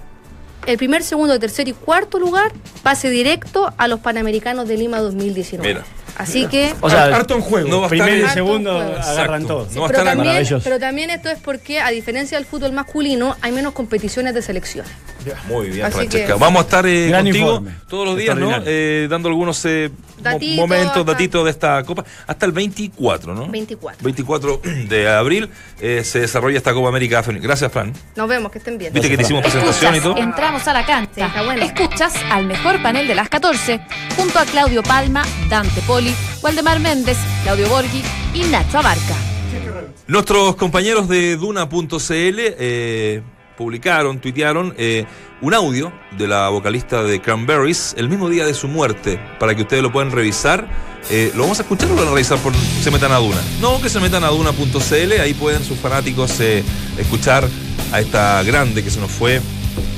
[0.65, 2.51] el primer, segundo, tercer y cuarto lugar
[2.83, 5.67] pase directo a los Panamericanos de Lima 2019.
[5.67, 5.85] Mira.
[6.17, 6.75] Así que.
[6.81, 7.67] O sea, Harto en juego.
[7.69, 9.67] no primero y segundo agarran todo.
[9.73, 10.63] No va a pero, también, Maravilloso.
[10.63, 14.91] pero también esto es porque, a diferencia del fútbol masculino, hay menos competiciones de selecciones.
[15.47, 16.33] Muy bien, Así Francesca.
[16.33, 17.71] que- Vamos a estar eh, contigo informe.
[17.87, 18.51] todos los días, ¿no?
[18.65, 19.91] Eh, dando algunos eh,
[20.55, 22.03] momentos, hasta- datitos de esta Copa.
[22.27, 23.47] Hasta el 24, ¿no?
[23.47, 24.03] 24.
[24.03, 25.49] 24 de abril
[25.79, 27.47] eh, se desarrolla esta Copa América Femenina.
[27.47, 27.93] Gracias, Fran.
[28.15, 28.93] Nos vemos, que estén bien.
[28.93, 30.17] Viste que te hicimos presentación y todo.
[30.17, 31.11] Entramos a la cancha.
[31.15, 31.63] Sí, está bueno.
[31.63, 33.79] Escuchas al mejor panel de las 14,
[34.15, 38.01] junto a Claudio Palma, Dante Poli, Waldemar Méndez, Claudio Borghi
[38.33, 39.15] y Nacho Abarca.
[40.07, 43.21] Nuestros compañeros de Duna.cl eh,
[43.57, 45.05] publicaron, tuitearon eh,
[45.41, 49.63] un audio de la vocalista de Cranberries el mismo día de su muerte, para que
[49.63, 50.67] ustedes lo puedan revisar.
[51.09, 53.41] Eh, ¿Lo vamos a escuchar o lo van a revisar por se metan a Duna?
[53.59, 56.63] No, que se metan a Duna.cl, ahí pueden sus fanáticos eh,
[56.97, 57.47] escuchar
[57.91, 59.41] a esta grande que se nos fue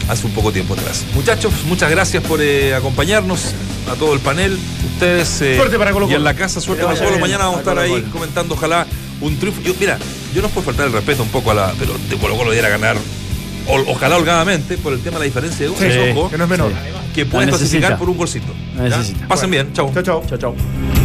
[0.09, 1.05] hace un poco tiempo atrás.
[1.13, 2.39] Muchachos, muchas gracias por
[2.75, 3.53] acompañarnos,
[3.91, 4.57] a todo el panel,
[4.93, 6.13] ustedes Suerte para Colo-Colo.
[6.13, 7.19] y en la casa, suerte para Colo.
[7.19, 8.87] Mañana vamos a estar ahí comentando, ojalá
[9.21, 9.61] un triunfo.
[9.61, 9.97] Yo, mira,
[10.33, 11.73] yo no puedo faltar el respeto un poco a la.
[11.79, 12.97] Pero de Colo Colo diera ganar.
[13.67, 16.43] O- ojalá holgadamente, por el tema de la diferencia de goles, Sí, ojo, que no
[16.45, 16.71] es menor.
[17.13, 18.53] que pueden La clasificar por un golcito.
[19.27, 19.91] Pasen bien, chao.
[19.93, 20.23] Chao, chao.
[20.27, 21.02] Chao, chao.